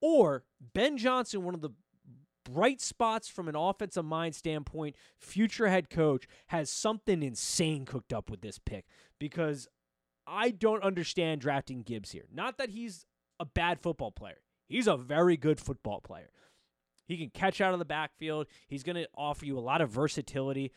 or 0.00 0.44
Ben 0.74 0.96
Johnson, 0.96 1.44
one 1.44 1.54
of 1.54 1.60
the 1.60 1.70
bright 2.44 2.80
spots 2.80 3.28
from 3.28 3.48
an 3.48 3.56
offensive 3.56 4.04
mind 4.04 4.34
standpoint, 4.34 4.96
future 5.18 5.68
head 5.68 5.90
coach, 5.90 6.26
has 6.48 6.70
something 6.70 7.22
insane 7.22 7.84
cooked 7.84 8.12
up 8.12 8.30
with 8.30 8.40
this 8.40 8.58
pick 8.58 8.86
because 9.18 9.68
I 10.26 10.50
don't 10.50 10.82
understand 10.82 11.40
drafting 11.40 11.82
Gibbs 11.82 12.12
here. 12.12 12.24
Not 12.32 12.58
that 12.58 12.70
he's 12.70 13.06
a 13.38 13.44
bad 13.44 13.80
football 13.80 14.10
player. 14.10 14.38
He's 14.66 14.86
a 14.86 14.96
very 14.96 15.36
good 15.36 15.60
football 15.60 16.00
player. 16.00 16.30
He 17.08 17.16
can 17.16 17.30
catch 17.30 17.60
out 17.60 17.72
of 17.72 17.78
the 17.78 17.84
backfield. 17.84 18.46
He's 18.68 18.84
going 18.84 18.96
to 18.96 19.08
offer 19.16 19.44
you 19.44 19.58
a 19.58 19.60
lot 19.60 19.80
of 19.80 19.90
versatility. 19.90 20.72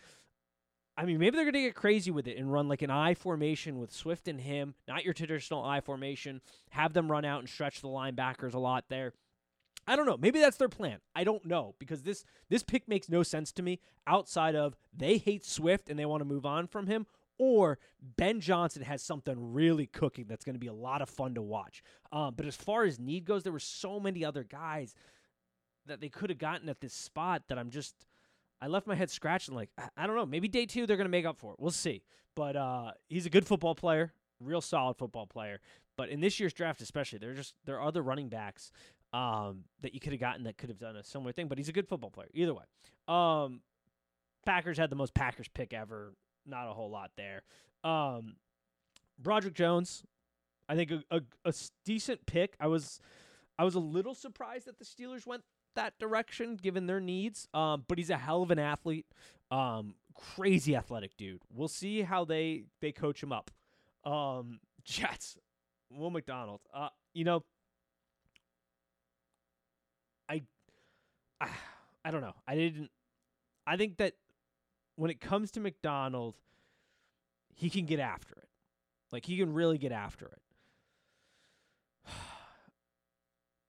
I 0.98 1.06
mean, 1.06 1.20
maybe 1.20 1.36
they're 1.36 1.46
going 1.46 1.54
to 1.54 1.62
get 1.62 1.76
crazy 1.76 2.10
with 2.10 2.28
it 2.28 2.38
and 2.38 2.52
run 2.52 2.68
like 2.68 2.82
an 2.82 2.90
I 2.90 3.14
formation 3.14 3.80
with 3.80 3.92
Swift 3.92 4.28
and 4.28 4.40
him, 4.40 4.76
not 4.88 5.04
your 5.04 5.14
traditional 5.14 5.64
I 5.64 5.82
formation. 5.82 6.42
Have 6.70 6.94
them 6.94 7.12
run 7.12 7.26
out 7.26 7.40
and 7.40 7.50
stretch 7.50 7.82
the 7.82 7.88
linebackers 7.88 8.54
a 8.54 8.60
lot 8.60 8.86
there. 8.90 9.14
I 9.88 9.96
don't 9.96 10.06
know. 10.06 10.18
Maybe 10.18 10.40
that's 10.40 10.58
their 10.58 10.70
plan. 10.70 11.00
I 11.16 11.24
don't 11.24 11.46
know 11.46 11.76
because 11.80 12.04
this 12.04 12.24
this 12.50 12.64
pick 12.64 12.88
makes 12.88 13.10
no 13.10 13.24
sense 13.24 13.52
to 13.54 13.64
me 13.64 13.80
outside 14.06 14.56
of 14.56 14.76
they 14.96 15.18
hate 15.18 15.44
Swift 15.44 15.90
and 15.90 15.98
they 15.98 16.06
want 16.06 16.22
to 16.22 16.26
move 16.26 16.46
on 16.46 16.68
from 16.68 16.88
him 16.88 17.08
or 17.40 17.80
Ben 18.18 18.40
Johnson 18.40 18.84
has 18.84 19.02
something 19.02 19.36
really 19.54 19.88
cooking 19.88 20.26
that's 20.30 20.46
going 20.46 20.54
to 20.54 20.60
be 20.60 20.68
a 20.68 20.74
lot 20.74 21.02
of 21.02 21.10
fun 21.10 21.34
to 21.34 21.42
watch. 21.42 21.82
Um, 22.12 22.36
but 22.38 22.46
as 22.46 22.56
far 22.56 22.84
as 22.84 23.00
need 23.00 23.26
goes, 23.26 23.42
there 23.42 23.52
were 23.52 23.60
so 23.60 24.00
many 24.00 24.24
other 24.24 24.44
guys 24.44 24.94
that 25.88 26.02
they 26.02 26.10
could 26.10 26.30
have 26.30 26.40
gotten 26.40 26.70
at 26.70 26.82
this 26.82 26.94
spot 26.94 27.44
that 27.50 27.58
I'm 27.58 27.70
just 27.70 27.96
I 28.62 28.68
left 28.68 28.88
my 28.88 28.96
head 28.96 29.10
scratching 29.10 29.56
like 29.56 29.70
I, 29.98 30.06
don't 30.06 30.16
know, 30.16 30.26
maybe 30.26 30.48
day 30.48 30.66
2 30.66 30.86
they're 30.86 30.98
going 30.98 31.06
to 31.06 31.12
make 31.12 31.26
up 31.26 31.40
for 31.40 31.54
it. 31.54 31.60
We'll 31.60 31.72
see. 31.72 32.04
But 32.36 32.56
uh, 32.56 32.92
he's 33.10 33.26
a 33.26 33.30
good 33.30 33.46
football 33.46 33.76
player, 33.76 34.14
real 34.40 34.62
solid 34.62 34.98
football 34.98 35.26
player. 35.26 35.60
But 35.98 36.10
in 36.10 36.22
this 36.22 36.40
year's 36.40 36.54
draft 36.54 36.82
especially, 36.82 37.20
there 37.20 37.34
just 37.34 37.56
there 37.66 37.78
are 37.80 37.88
other 37.88 38.02
running 38.02 38.30
backs 38.30 38.72
um, 39.14 39.66
that 39.82 39.94
you 39.94 40.00
could 40.00 40.14
have 40.14 40.22
gotten 40.22 40.44
that 40.44 40.58
could 40.58 40.70
have 40.70 40.80
done 40.80 40.96
a 40.96 41.04
similar 41.04 41.32
thing, 41.32 41.48
but 41.48 41.58
he's 41.58 41.70
a 41.70 41.74
good 41.74 41.88
football 41.88 42.10
player 42.10 42.30
either 42.34 42.54
way. 42.54 42.64
Um, 43.08 43.62
Packers 44.46 44.78
had 44.78 44.90
the 44.90 44.96
most 44.96 45.14
Packers 45.14 45.48
pick 45.50 45.74
ever 45.74 46.14
not 46.46 46.68
a 46.68 46.74
whole 46.74 46.90
lot 46.90 47.12
there. 47.18 47.44
Um, 47.84 48.36
Broderick 49.20 49.54
Jones, 49.54 50.04
I 50.68 50.76
think 50.76 50.92
a, 50.92 51.04
a, 51.12 51.22
a 51.46 51.54
decent 51.86 52.26
pick. 52.26 52.56
I 52.60 52.68
was 52.68 53.00
I 53.60 53.64
was 53.64 53.76
a 53.76 53.80
little 53.80 54.16
surprised 54.16 54.68
that 54.68 54.80
the 54.80 54.86
Steelers 54.86 55.28
went 55.28 55.44
that 55.76 55.98
direction 56.00 56.56
given 56.56 56.88
their 56.88 57.00
needs. 57.00 57.48
Um, 57.54 57.84
but 57.88 57.98
he's 57.98 58.10
a 58.10 58.18
hell 58.18 58.44
of 58.44 58.52
an 58.52 58.60
athlete. 58.60 59.06
Um, 59.50 59.96
crazy 60.16 60.76
athletic 60.76 61.18
dude. 61.18 61.42
We'll 61.54 61.68
see 61.68 62.02
how 62.02 62.26
they 62.26 62.66
they 62.80 62.92
coach 62.92 63.22
him 63.22 63.32
up. 63.32 63.52
Um, 64.04 64.60
Jets, 64.84 65.38
Will 65.92 66.10
McDonald. 66.10 66.62
Uh, 66.74 66.90
you 67.14 67.24
know, 67.24 67.44
I, 70.30 70.44
I, 71.40 71.50
I 72.06 72.12
don't 72.12 72.22
know. 72.22 72.36
I 72.48 72.56
didn't. 72.56 72.90
I 73.68 73.78
think 73.78 73.98
that 73.98 74.14
when 74.96 75.12
it 75.12 75.20
comes 75.20 75.52
to 75.52 75.60
McDonald, 75.60 76.36
he 77.56 77.70
can 77.70 77.86
get 77.86 78.00
after 78.00 78.36
it. 78.36 78.50
Like 79.12 79.26
he 79.26 79.38
can 79.38 79.54
really 79.54 79.78
get 79.78 79.92
after 79.92 80.26
it. 80.26 80.42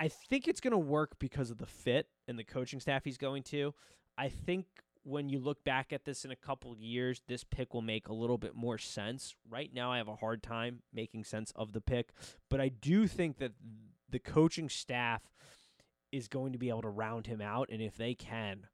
I 0.03 0.09
think 0.09 0.49
it's 0.49 0.59
going 0.59 0.73
to 0.73 0.79
work 0.79 1.17
because 1.21 1.53
of 1.53 1.59
the 1.59 1.67
fit 1.67 2.09
and 2.27 2.37
the 2.37 2.43
coaching 2.43 2.81
staff 2.81 3.05
he's 3.05 3.19
going 3.19 3.45
to. 3.45 3.73
I 4.19 4.31
think 4.31 4.67
when 5.05 5.29
you 5.29 5.39
look 5.39 5.63
back 5.63 5.93
at 5.93 6.05
this 6.05 6.25
in 6.25 6.33
a 6.33 6.37
couple 6.37 6.77
years, 6.77 7.23
this 7.29 7.45
pick 7.45 7.73
will 7.73 7.83
make 7.83 8.09
a 8.09 8.13
little 8.13 8.37
bit 8.37 8.57
more 8.57 8.79
sense. 8.79 9.37
Right 9.49 9.71
now, 9.73 9.93
I 9.93 9.99
have 9.99 10.09
a 10.09 10.17
hard 10.17 10.43
time 10.43 10.81
making 10.93 11.23
sense 11.23 11.53
of 11.55 11.73
the 11.73 11.81
pick, 11.81 12.15
but 12.51 12.61
I 12.61 12.69
do 12.69 13.07
think 13.07 13.39
that 13.39 13.53
the 14.11 14.19
coaching 14.19 14.69
staff 14.69 15.23
is 16.11 16.27
going 16.27 16.51
to 16.53 16.59
be 16.59 16.69
able 16.69 16.83
to 16.83 16.89
round 16.89 17.29
him 17.29 17.41
out, 17.41 17.69
and 17.71 17.81
if 17.81 17.97
they 17.97 18.15
can, 18.15 18.67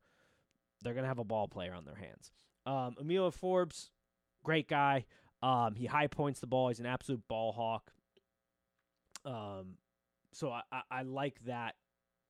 they're 0.80 0.94
going 0.94 1.04
to 1.04 1.08
have 1.08 1.18
a 1.18 1.24
ball 1.24 1.46
player 1.46 1.74
on 1.74 1.84
their 1.84 1.96
hands. 1.96 2.32
Um, 2.64 2.94
Emilio 2.98 3.30
Forbes, 3.30 3.90
great 4.44 4.66
guy. 4.66 5.04
Um, 5.42 5.74
he 5.74 5.84
high 5.84 6.06
points 6.06 6.40
the 6.40 6.46
ball. 6.46 6.68
He's 6.68 6.80
an 6.80 6.86
absolute 6.86 7.20
ball 7.28 7.52
hawk. 7.52 7.92
Um, 9.26 9.76
so 10.32 10.50
I, 10.50 10.82
I, 10.90 11.02
like 11.02 11.36
that 11.46 11.74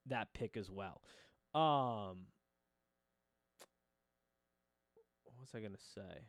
that 0.07 0.33
pick 0.33 0.57
as 0.57 0.69
well. 0.69 1.01
Um, 1.53 2.27
what 5.23 5.39
was 5.39 5.49
I 5.55 5.59
gonna 5.59 5.77
say? 5.77 6.25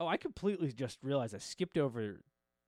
Oh, 0.00 0.06
I 0.06 0.16
completely 0.16 0.72
just 0.72 0.98
realized 1.02 1.34
I 1.34 1.38
skipped 1.38 1.78
over 1.78 2.20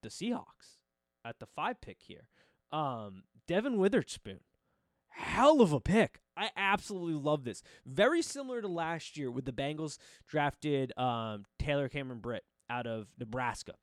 the 0.03 0.09
Seahawks 0.09 0.79
at 1.25 1.39
the 1.39 1.47
five 1.47 1.81
pick 1.81 1.99
here. 2.01 2.29
Um, 2.73 3.25
Devon 3.47 3.79
Witherspoon, 3.79 4.41
hell 5.09 5.61
of 5.61 5.73
a 5.73 5.81
pick. 5.81 6.21
I 6.37 6.51
absolutely 6.57 7.21
love 7.21 7.45
this. 7.45 7.63
Very 7.85 8.23
similar 8.23 8.61
to 8.61 8.69
last 8.69 9.17
year 9.17 9.31
with 9.31 9.45
the 9.45 9.53
Bengals 9.53 9.99
drafted 10.29 10.97
um, 10.99 11.45
Taylor 11.59 11.89
Cameron 11.89 12.21
Britt 12.21 12.45
out 12.69 12.87
of 12.87 13.09
Nebraska. 13.19 13.75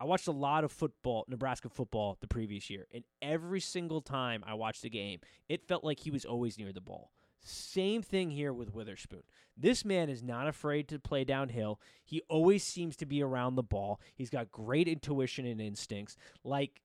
I 0.00 0.04
watched 0.04 0.28
a 0.28 0.32
lot 0.32 0.64
of 0.64 0.70
football, 0.70 1.24
Nebraska 1.28 1.68
football, 1.68 2.16
the 2.20 2.28
previous 2.28 2.70
year, 2.70 2.86
and 2.92 3.04
every 3.20 3.60
single 3.60 4.00
time 4.00 4.44
I 4.46 4.54
watched 4.54 4.82
the 4.82 4.90
game, 4.90 5.20
it 5.48 5.66
felt 5.66 5.82
like 5.84 6.00
he 6.00 6.10
was 6.10 6.24
always 6.24 6.58
near 6.58 6.72
the 6.72 6.80
ball. 6.80 7.10
Same 7.40 8.02
thing 8.02 8.30
here 8.30 8.52
with 8.52 8.74
Witherspoon. 8.74 9.22
This 9.56 9.84
man 9.84 10.08
is 10.08 10.22
not 10.22 10.48
afraid 10.48 10.88
to 10.88 10.98
play 10.98 11.24
downhill. 11.24 11.80
He 12.04 12.22
always 12.28 12.62
seems 12.64 12.96
to 12.96 13.06
be 13.06 13.22
around 13.22 13.54
the 13.54 13.62
ball. 13.62 14.00
He's 14.14 14.30
got 14.30 14.52
great 14.52 14.88
intuition 14.88 15.46
and 15.46 15.60
instincts. 15.60 16.16
Like, 16.44 16.82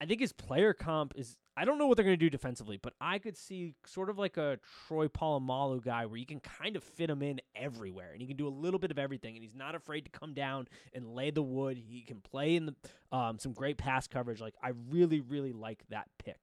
I 0.00 0.06
think 0.06 0.20
his 0.20 0.32
player 0.32 0.72
comp 0.72 1.12
is. 1.16 1.36
I 1.60 1.66
don't 1.66 1.76
know 1.76 1.86
what 1.86 1.98
they're 1.98 2.06
going 2.06 2.18
to 2.18 2.24
do 2.24 2.30
defensively, 2.30 2.78
but 2.80 2.94
I 3.02 3.18
could 3.18 3.36
see 3.36 3.74
sort 3.84 4.08
of 4.08 4.16
like 4.16 4.38
a 4.38 4.58
Troy 4.88 5.08
Polamalu 5.08 5.84
guy 5.84 6.06
where 6.06 6.16
you 6.16 6.24
can 6.24 6.40
kind 6.40 6.74
of 6.74 6.82
fit 6.82 7.10
him 7.10 7.20
in 7.20 7.38
everywhere, 7.54 8.12
and 8.12 8.22
he 8.22 8.26
can 8.26 8.38
do 8.38 8.48
a 8.48 8.48
little 8.48 8.80
bit 8.80 8.90
of 8.90 8.98
everything, 8.98 9.34
and 9.34 9.44
he's 9.44 9.54
not 9.54 9.74
afraid 9.74 10.06
to 10.06 10.10
come 10.10 10.32
down 10.32 10.68
and 10.94 11.14
lay 11.14 11.30
the 11.30 11.42
wood. 11.42 11.76
He 11.76 12.00
can 12.00 12.22
play 12.22 12.56
in 12.56 12.64
the 12.64 12.74
um, 13.14 13.38
some 13.38 13.52
great 13.52 13.76
pass 13.76 14.06
coverage. 14.06 14.40
Like 14.40 14.54
I 14.62 14.70
really, 14.88 15.20
really 15.20 15.52
like 15.52 15.84
that 15.90 16.08
pick. 16.16 16.38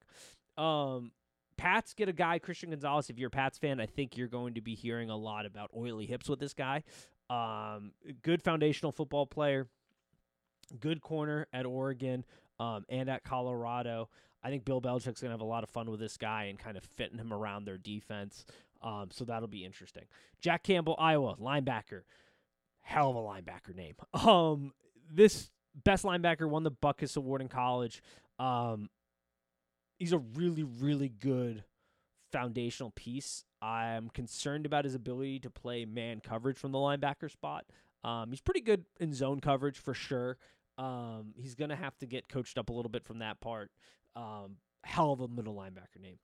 Um, 0.56 1.12
Pats 1.58 1.96
get 1.96 2.08
a 2.10 2.14
guy, 2.14 2.38
Christian 2.38 2.70
Gonzalez. 2.70 3.10
If 3.10 3.18
you're 3.18 3.30
a 3.30 3.32
Pats 3.32 3.58
fan, 3.58 3.80
I 3.80 3.88
think 3.88 4.18
you're 4.18 4.28
going 4.28 4.54
to 4.54 4.62
be 4.62 4.76
hearing 4.76 5.10
a 5.10 5.18
lot 5.18 5.48
about 5.48 5.72
oily 5.76 6.06
hips 6.06 6.30
with 6.30 6.40
this 6.40 6.54
guy. 6.54 6.84
Um, 7.32 7.94
good 8.22 8.44
foundational 8.44 8.92
football 8.92 9.26
player, 9.26 9.68
good 10.80 11.02
corner 11.02 11.48
at 11.52 11.66
Oregon 11.66 12.24
um, 12.60 12.86
and 12.90 13.10
at 13.10 13.24
Colorado. 13.24 14.10
I 14.44 14.50
think 14.50 14.66
Bill 14.66 14.82
Belichick's 14.82 15.22
going 15.22 15.30
to 15.30 15.32
have 15.32 15.42
a 15.42 15.46
lot 15.46 15.64
of 15.64 15.70
fun 15.70 15.90
with 15.90 16.00
this 16.00 16.18
guy 16.18 16.46
and 16.46 16.60
kind 16.60 16.78
of 16.78 16.84
fitting 16.84 17.18
him 17.18 17.34
around 17.34 17.66
their 17.66 17.78
defense. 17.78 18.46
Um, 18.82 19.10
so 19.12 19.26
that'll 19.26 19.48
be 19.48 19.66
interesting. 19.66 20.04
Jack 20.40 20.64
Campbell, 20.64 20.96
Iowa, 21.00 21.36
linebacker. 21.36 22.04
Hell 22.82 23.10
of 23.10 23.16
a 23.16 23.20
linebacker 23.20 23.76
name. 23.76 23.96
Um, 24.14 24.74
this 25.12 25.50
best 25.84 26.04
linebacker 26.04 26.50
won 26.50 26.64
the 26.64 26.72
Butkus 26.72 27.16
Award 27.16 27.42
in 27.42 27.48
college. 27.48 28.02
Um, 28.40 28.90
he's 29.98 30.14
a 30.14 30.18
really, 30.18 30.64
really 30.64 31.10
good 31.10 31.64
foundational 32.32 32.92
piece. 32.92 33.44
I'm 33.62 34.10
concerned 34.10 34.66
about 34.66 34.86
his 34.86 34.96
ability 34.96 35.40
to 35.42 35.50
play 35.50 35.86
man 35.86 36.20
coverage 36.20 36.58
from 36.58 36.72
the 36.72 36.78
linebacker 36.78 37.32
spot. 37.32 37.66
Um, 38.04 38.30
he's 38.30 38.42
pretty 38.42 38.62
good 38.62 38.86
in 39.00 39.14
zone 39.14 39.40
coverage 39.40 39.78
for 39.78 39.94
sure. 39.94 40.38
Um, 40.78 41.34
he's 41.36 41.56
going 41.56 41.70
to 41.70 41.76
have 41.76 41.98
to 42.00 42.06
get 42.06 42.30
coached 42.30 42.58
up 42.58 42.70
a 42.70 42.74
little 42.74 42.90
bit 42.90 43.04
from 43.04 43.20
that 43.20 43.40
part. 43.42 43.72
Um, 44.16 44.58
hell 44.84 45.12
of 45.12 45.22
a 45.22 45.28
middle 45.28 45.56
linebacker 45.56 46.02
name. 46.02 46.18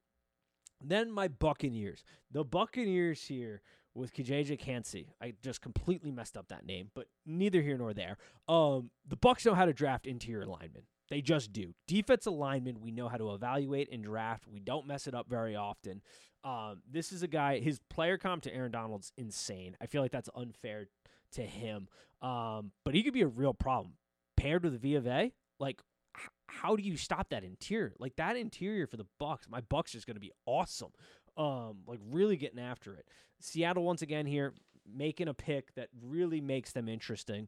Then 0.84 1.12
my 1.12 1.28
Buccaneers. 1.28 2.04
The 2.32 2.44
Buccaneers 2.44 3.24
here 3.26 3.62
with 3.96 4.14
KJ 4.14 4.60
Kancey. 4.60 5.14
I 5.22 5.34
just 5.42 5.62
completely 5.62 6.12
messed 6.12 6.36
up 6.36 6.48
that 6.50 6.66
name, 6.66 6.90
but 6.94 7.08
neither 7.26 7.62
here 7.62 7.78
nor 7.78 7.94
there. 7.94 8.18
Um, 8.48 8.90
the 9.08 9.16
Bucks 9.16 9.46
know 9.46 9.54
how 9.54 9.66
to 9.66 9.74
draft 9.74 10.08
interior 10.08 10.46
linemen. 10.46 10.84
They 11.10 11.22
just 11.22 11.54
do. 11.54 11.74
Defensive 11.88 12.34
linemen, 12.34 12.82
we 12.82 12.92
know 12.92 13.08
how 13.08 13.18
to 13.18 13.34
evaluate 13.34 13.90
and 13.92 14.04
draft. 14.04 14.48
We 14.48 14.60
don't 14.60 14.88
mess 14.88 15.08
it 15.08 15.14
up 15.14 15.30
very 15.30 15.56
often. 15.56 16.02
Um, 16.44 16.82
this 16.92 17.12
is 17.12 17.24
a 17.24 17.28
guy, 17.28 17.60
his 17.60 17.80
player 17.90 18.18
comp 18.18 18.44
to 18.44 18.54
Aaron 18.54 18.72
Donald's 18.72 19.12
insane. 19.18 19.78
I 19.80 19.86
feel 19.86 20.02
like 20.02 20.12
that's 20.12 20.30
unfair 20.36 20.88
to 21.34 21.42
him. 21.42 21.88
Um, 22.22 22.72
but 22.84 22.94
he 22.94 23.04
could 23.04 23.14
be 23.14 23.22
a 23.22 23.28
real 23.28 23.54
problem. 23.54 23.94
Paired 24.36 24.64
with 24.64 24.82
the 24.82 25.00
Vea, 25.00 25.32
like 25.60 25.82
h- 26.18 26.30
how 26.48 26.76
do 26.76 26.84
you 26.84 26.98
stop 26.98 27.30
that 27.30 27.44
interior? 27.44 27.94
Like 28.00 28.16
that 28.18 28.36
interior 28.36 28.88
for 28.88 28.98
the 28.98 29.08
Bucks, 29.20 29.48
my 29.50 29.62
Bucks 29.62 29.96
is 29.96 30.06
going 30.06 30.16
to 30.16 30.22
be 30.22 30.32
awesome. 30.46 30.92
Um, 31.38 31.80
like 31.88 32.00
really 32.12 32.38
getting 32.38 32.60
after 32.60 32.94
it. 32.96 33.08
Seattle 33.40 33.84
once 33.84 34.02
again 34.02 34.26
here 34.26 34.54
making 34.92 35.28
a 35.28 35.34
pick 35.34 35.74
that 35.76 35.90
really 36.02 36.42
makes 36.42 36.72
them 36.72 36.88
interesting. 36.88 37.48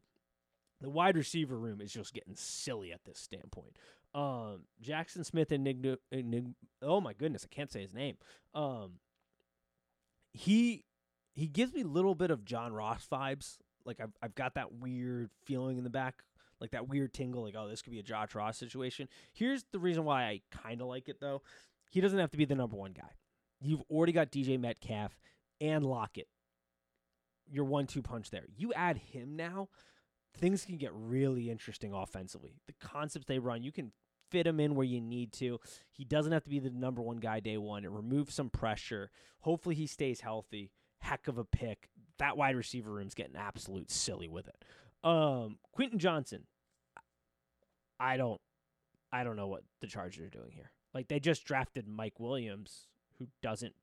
The 0.80 0.90
wide 0.90 1.16
receiver 1.16 1.58
room 1.58 1.80
is 1.80 1.92
just 1.92 2.12
getting 2.12 2.34
silly 2.36 2.92
at 2.92 3.04
this 3.04 3.18
standpoint. 3.18 3.76
Um, 4.14 4.62
Jaxon 4.82 5.24
Smith 5.24 5.52
and 5.52 5.64
Nig- 5.64 5.98
Nig- 6.12 6.54
oh 6.82 7.00
my 7.00 7.12
goodness, 7.12 7.46
I 7.50 7.54
can't 7.54 7.70
say 7.70 7.80
his 7.80 7.94
name. 7.94 8.16
Um, 8.54 8.92
he 10.32 10.84
he 11.34 11.46
gives 11.46 11.72
me 11.72 11.82
a 11.82 11.86
little 11.86 12.14
bit 12.14 12.30
of 12.30 12.44
John 12.44 12.72
Ross 12.72 13.06
vibes. 13.10 13.58
Like 13.84 14.00
I've 14.00 14.12
I've 14.22 14.34
got 14.34 14.54
that 14.54 14.72
weird 14.72 15.30
feeling 15.44 15.78
in 15.78 15.84
the 15.84 15.90
back, 15.90 16.22
like 16.60 16.70
that 16.70 16.88
weird 16.88 17.12
tingle, 17.12 17.42
like 17.42 17.54
oh 17.56 17.68
this 17.68 17.82
could 17.82 17.92
be 17.92 17.98
a 17.98 18.04
Josh 18.04 18.34
Ross 18.34 18.58
situation. 18.58 19.08
Here's 19.32 19.64
the 19.72 19.78
reason 19.78 20.04
why 20.04 20.24
I 20.24 20.40
kind 20.50 20.80
of 20.80 20.88
like 20.88 21.08
it 21.08 21.20
though. 21.20 21.42
He 21.90 22.00
doesn't 22.00 22.18
have 22.18 22.30
to 22.32 22.36
be 22.36 22.44
the 22.44 22.54
number 22.54 22.76
one 22.76 22.92
guy. 22.92 23.10
You've 23.60 23.82
already 23.90 24.12
got 24.12 24.30
DJ 24.30 24.60
Metcalf 24.60 25.16
and 25.60 25.84
Lockett. 25.84 26.28
Your 27.48 27.64
one-two 27.64 28.02
punch 28.02 28.30
there. 28.30 28.44
You 28.56 28.72
add 28.74 28.98
him 28.98 29.36
now, 29.36 29.68
things 30.36 30.64
can 30.64 30.76
get 30.76 30.90
really 30.92 31.50
interesting 31.50 31.92
offensively. 31.92 32.54
The 32.66 32.74
concepts 32.80 33.26
they 33.26 33.38
run, 33.38 33.62
you 33.62 33.72
can 33.72 33.92
fit 34.30 34.46
him 34.46 34.60
in 34.60 34.74
where 34.74 34.86
you 34.86 35.00
need 35.00 35.32
to. 35.34 35.60
He 35.92 36.04
doesn't 36.04 36.32
have 36.32 36.44
to 36.44 36.50
be 36.50 36.58
the 36.58 36.70
number 36.70 37.02
one 37.02 37.18
guy 37.18 37.40
day 37.40 37.56
one. 37.56 37.84
It 37.84 37.90
removes 37.90 38.34
some 38.34 38.50
pressure. 38.50 39.10
Hopefully 39.40 39.74
he 39.74 39.86
stays 39.86 40.20
healthy. 40.20 40.72
Heck 40.98 41.28
of 41.28 41.38
a 41.38 41.44
pick. 41.44 41.88
That 42.18 42.36
wide 42.36 42.56
receiver 42.56 42.90
room's 42.90 43.14
getting 43.14 43.36
absolute 43.36 43.90
silly 43.90 44.28
with 44.28 44.48
it. 44.48 44.64
Um, 45.06 45.58
Quentin 45.72 45.98
Johnston. 46.00 46.42
I 48.00 48.16
don't 48.16 48.40
I 49.12 49.24
don't 49.24 49.36
know 49.36 49.46
what 49.46 49.62
the 49.80 49.86
Chargers 49.86 50.26
are 50.26 50.30
doing 50.30 50.50
here. 50.50 50.72
Like 50.92 51.08
they 51.08 51.20
just 51.20 51.44
drafted 51.44 51.86
Mike 51.86 52.18
Williams, 52.18 52.88
who 53.18 53.28
doesn't 53.40 53.74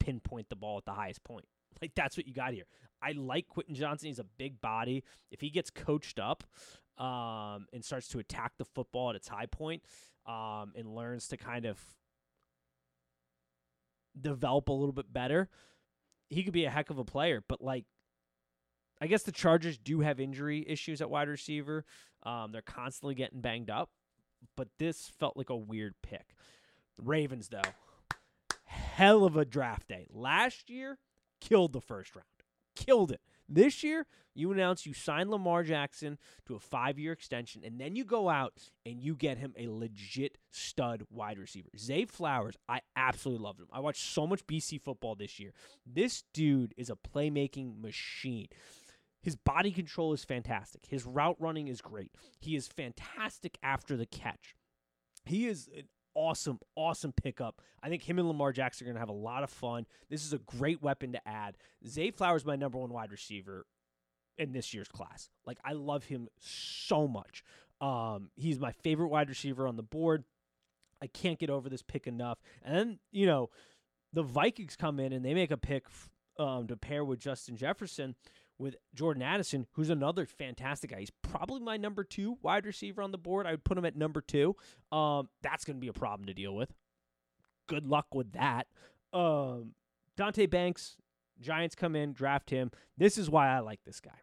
pinpoint 0.00 0.48
the 0.48 0.56
ball 0.56 0.78
at 0.78 0.84
the 0.84 0.92
highest 0.92 1.24
point. 1.24 1.46
Like 1.82 1.96
that's 1.96 2.16
what 2.16 2.26
you 2.28 2.32
got 2.32 2.54
here. 2.54 2.64
I 3.02 3.12
like 3.12 3.48
Quentin 3.48 3.74
Johnston. 3.74 4.06
He's 4.06 4.20
a 4.20 4.26
big 4.38 4.60
body. 4.60 5.02
If 5.32 5.40
he 5.40 5.50
gets 5.50 5.70
coached 5.70 6.20
up 6.20 6.44
um, 6.98 7.66
and 7.72 7.84
starts 7.84 8.06
to 8.10 8.20
attack 8.20 8.52
the 8.58 8.64
football 8.64 9.10
at 9.10 9.16
its 9.16 9.26
high 9.26 9.46
point 9.46 9.82
um, 10.24 10.72
and 10.76 10.94
learns 10.94 11.26
to 11.28 11.36
kind 11.36 11.66
of 11.66 11.80
develop 14.18 14.68
a 14.68 14.72
little 14.72 14.92
bit 14.92 15.12
better, 15.12 15.48
he 16.30 16.44
could 16.44 16.52
be 16.52 16.64
a 16.64 16.70
heck 16.70 16.90
of 16.90 16.98
a 16.98 17.04
player. 17.04 17.42
But 17.46 17.60
like, 17.60 17.86
I 19.04 19.06
guess 19.06 19.22
the 19.22 19.32
Chargers 19.32 19.76
do 19.76 20.00
have 20.00 20.18
injury 20.18 20.64
issues 20.66 21.02
at 21.02 21.10
wide 21.10 21.28
receiver. 21.28 21.84
Um, 22.22 22.52
they're 22.52 22.62
constantly 22.62 23.14
getting 23.14 23.42
banged 23.42 23.68
up. 23.68 23.90
But 24.56 24.68
this 24.78 25.12
felt 25.18 25.36
like 25.36 25.50
a 25.50 25.56
weird 25.56 25.94
pick. 26.02 26.34
Ravens, 26.96 27.48
though, 27.48 27.60
hell 28.64 29.24
of 29.24 29.36
a 29.36 29.44
draft 29.44 29.88
day. 29.88 30.06
Last 30.10 30.70
year, 30.70 30.98
killed 31.38 31.74
the 31.74 31.82
first 31.82 32.16
round. 32.16 32.24
Killed 32.74 33.12
it. 33.12 33.20
This 33.46 33.84
year, 33.84 34.06
you 34.34 34.50
announce 34.52 34.86
you 34.86 34.94
sign 34.94 35.30
Lamar 35.30 35.64
Jackson 35.64 36.16
to 36.46 36.54
a 36.54 36.58
five 36.58 36.98
year 36.98 37.12
extension, 37.12 37.62
and 37.62 37.78
then 37.78 37.96
you 37.96 38.04
go 38.06 38.30
out 38.30 38.70
and 38.86 39.02
you 39.02 39.16
get 39.16 39.36
him 39.36 39.52
a 39.58 39.68
legit 39.68 40.38
stud 40.50 41.02
wide 41.10 41.38
receiver. 41.38 41.68
Zay 41.76 42.06
Flowers, 42.06 42.56
I 42.70 42.80
absolutely 42.96 43.44
loved 43.44 43.60
him. 43.60 43.68
I 43.70 43.80
watched 43.80 44.02
so 44.02 44.26
much 44.26 44.46
BC 44.46 44.80
football 44.80 45.14
this 45.14 45.38
year. 45.38 45.52
This 45.84 46.24
dude 46.32 46.72
is 46.78 46.88
a 46.88 46.96
playmaking 46.96 47.82
machine. 47.82 48.48
His 49.24 49.36
body 49.36 49.70
control 49.70 50.12
is 50.12 50.22
fantastic. 50.22 50.82
His 50.86 51.06
route 51.06 51.36
running 51.38 51.68
is 51.68 51.80
great. 51.80 52.12
He 52.38 52.56
is 52.56 52.68
fantastic 52.68 53.56
after 53.62 53.96
the 53.96 54.04
catch. 54.04 54.54
He 55.24 55.46
is 55.46 55.70
an 55.74 55.84
awesome, 56.14 56.58
awesome 56.76 57.12
pickup. 57.12 57.62
I 57.82 57.88
think 57.88 58.02
him 58.02 58.18
and 58.18 58.28
Lamar 58.28 58.52
Jackson 58.52 58.84
are 58.84 58.88
going 58.88 58.96
to 58.96 59.00
have 59.00 59.08
a 59.08 59.12
lot 59.12 59.42
of 59.42 59.48
fun. 59.48 59.86
This 60.10 60.26
is 60.26 60.34
a 60.34 60.38
great 60.38 60.82
weapon 60.82 61.12
to 61.12 61.26
add. 61.26 61.56
Zay 61.86 62.10
Flowers, 62.10 62.42
is 62.42 62.46
my 62.46 62.56
number 62.56 62.76
one 62.76 62.92
wide 62.92 63.10
receiver 63.10 63.64
in 64.36 64.52
this 64.52 64.74
year's 64.74 64.88
class. 64.88 65.30
Like 65.46 65.56
I 65.64 65.72
love 65.72 66.04
him 66.04 66.28
so 66.38 67.08
much. 67.08 67.42
Um, 67.80 68.28
he's 68.36 68.60
my 68.60 68.72
favorite 68.72 69.08
wide 69.08 69.30
receiver 69.30 69.66
on 69.66 69.76
the 69.76 69.82
board. 69.82 70.24
I 71.00 71.06
can't 71.06 71.38
get 71.38 71.48
over 71.48 71.70
this 71.70 71.82
pick 71.82 72.06
enough. 72.06 72.38
And 72.62 72.76
then, 72.76 72.98
you 73.10 73.24
know, 73.24 73.48
the 74.12 74.22
Vikings 74.22 74.76
come 74.76 75.00
in 75.00 75.14
and 75.14 75.24
they 75.24 75.32
make 75.32 75.50
a 75.50 75.56
pick 75.56 75.86
um, 76.38 76.66
to 76.66 76.76
pair 76.76 77.06
with 77.06 77.20
Justin 77.20 77.56
Jefferson 77.56 78.16
with 78.58 78.76
Jordan 78.94 79.22
Addison, 79.22 79.66
who's 79.72 79.90
another 79.90 80.26
fantastic 80.26 80.90
guy. 80.90 81.00
He's 81.00 81.12
probably 81.22 81.60
my 81.60 81.76
number 81.76 82.04
two 82.04 82.38
wide 82.42 82.66
receiver 82.66 83.02
on 83.02 83.10
the 83.10 83.18
board. 83.18 83.46
I 83.46 83.52
would 83.52 83.64
put 83.64 83.78
him 83.78 83.84
at 83.84 83.96
number 83.96 84.20
two. 84.20 84.56
Um, 84.92 85.28
that's 85.42 85.64
going 85.64 85.76
to 85.76 85.80
be 85.80 85.88
a 85.88 85.92
problem 85.92 86.26
to 86.26 86.34
deal 86.34 86.54
with. 86.54 86.72
Good 87.66 87.86
luck 87.86 88.14
with 88.14 88.32
that. 88.32 88.66
Um, 89.12 89.72
Deonte 90.16 90.48
Banks, 90.50 90.96
Giants 91.40 91.74
come 91.74 91.96
in, 91.96 92.12
draft 92.12 92.50
him. 92.50 92.70
This 92.96 93.18
is 93.18 93.28
why 93.28 93.48
I 93.48 93.60
like 93.60 93.80
this 93.84 94.00
guy. 94.00 94.18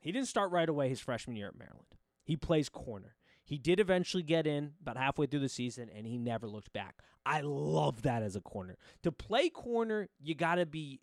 He 0.00 0.12
didn't 0.12 0.28
start 0.28 0.50
right 0.50 0.68
away 0.68 0.88
his 0.88 1.00
freshman 1.00 1.36
year 1.36 1.48
at 1.48 1.58
Maryland. 1.58 1.86
He 2.24 2.36
plays 2.36 2.68
corner. 2.68 3.16
He 3.44 3.58
did 3.58 3.80
eventually 3.80 4.22
get 4.22 4.46
in 4.46 4.72
about 4.82 4.98
halfway 4.98 5.26
through 5.26 5.40
the 5.40 5.48
season, 5.48 5.88
and 5.94 6.06
he 6.06 6.18
never 6.18 6.46
looked 6.46 6.72
back. 6.72 6.96
I 7.24 7.40
love 7.40 8.02
that 8.02 8.22
as 8.22 8.36
a 8.36 8.40
corner. 8.40 8.76
To 9.02 9.12
play 9.12 9.48
corner, 9.48 10.08
you 10.20 10.34
got 10.34 10.56
to 10.56 10.66
be 10.66 11.00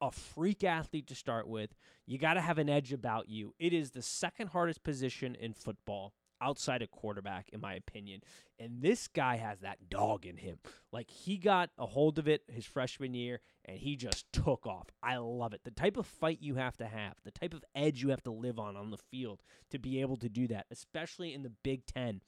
a 0.00 0.10
freak 0.10 0.64
athlete 0.64 1.06
to 1.08 1.14
start 1.14 1.48
with. 1.48 1.74
You 2.06 2.18
got 2.18 2.34
to 2.34 2.40
have 2.40 2.58
an 2.58 2.68
edge 2.68 2.92
about 2.92 3.28
you. 3.28 3.54
It 3.58 3.72
is 3.72 3.90
the 3.90 4.02
second 4.02 4.48
hardest 4.48 4.82
position 4.82 5.34
in 5.34 5.52
football 5.52 6.14
outside 6.40 6.82
of 6.82 6.90
quarterback, 6.90 7.48
in 7.52 7.60
my 7.60 7.74
opinion. 7.74 8.20
And 8.58 8.80
this 8.80 9.08
guy 9.08 9.36
has 9.36 9.60
that 9.60 9.90
dog 9.90 10.24
in 10.24 10.36
him. 10.36 10.58
Like 10.92 11.10
he 11.10 11.36
got 11.36 11.70
a 11.78 11.86
hold 11.86 12.18
of 12.18 12.28
it 12.28 12.42
his 12.48 12.64
freshman 12.64 13.14
year 13.14 13.40
and 13.64 13.78
he 13.78 13.96
just 13.96 14.32
took 14.32 14.66
off. 14.66 14.88
I 15.02 15.16
love 15.16 15.52
it. 15.52 15.62
The 15.64 15.70
type 15.70 15.96
of 15.96 16.06
fight 16.06 16.38
you 16.40 16.54
have 16.56 16.76
to 16.78 16.86
have, 16.86 17.14
the 17.24 17.30
type 17.30 17.54
of 17.54 17.64
edge 17.74 18.02
you 18.02 18.10
have 18.10 18.22
to 18.24 18.30
live 18.30 18.58
on 18.58 18.76
on 18.76 18.90
the 18.90 18.98
field 18.98 19.42
to 19.70 19.78
be 19.78 20.00
able 20.00 20.16
to 20.18 20.28
do 20.28 20.46
that, 20.48 20.66
especially 20.70 21.34
in 21.34 21.42
the 21.42 21.52
Big 21.62 21.86
Ten. 21.86 22.20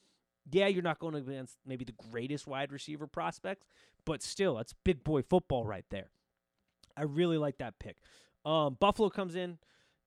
Yeah, 0.51 0.67
you're 0.67 0.83
not 0.83 0.99
going 0.99 1.15
against 1.15 1.59
maybe 1.67 1.85
the 1.85 1.95
greatest 2.11 2.47
wide 2.47 2.73
receiver 2.73 3.07
prospects, 3.07 3.67
but 4.05 4.23
still, 4.23 4.57
that's 4.57 4.75
big 4.85 5.05
boy 5.05 5.23
football 5.23 5.65
right 5.65 5.85
there. 5.91 6.11
I 6.97 7.03
really 7.03 7.39
like 7.39 7.59
that 7.59 7.79
pick. 7.79 7.97
Um, 8.45 8.77
Buffalo 8.79 9.11
comes 9.11 9.35
in. 9.35 9.59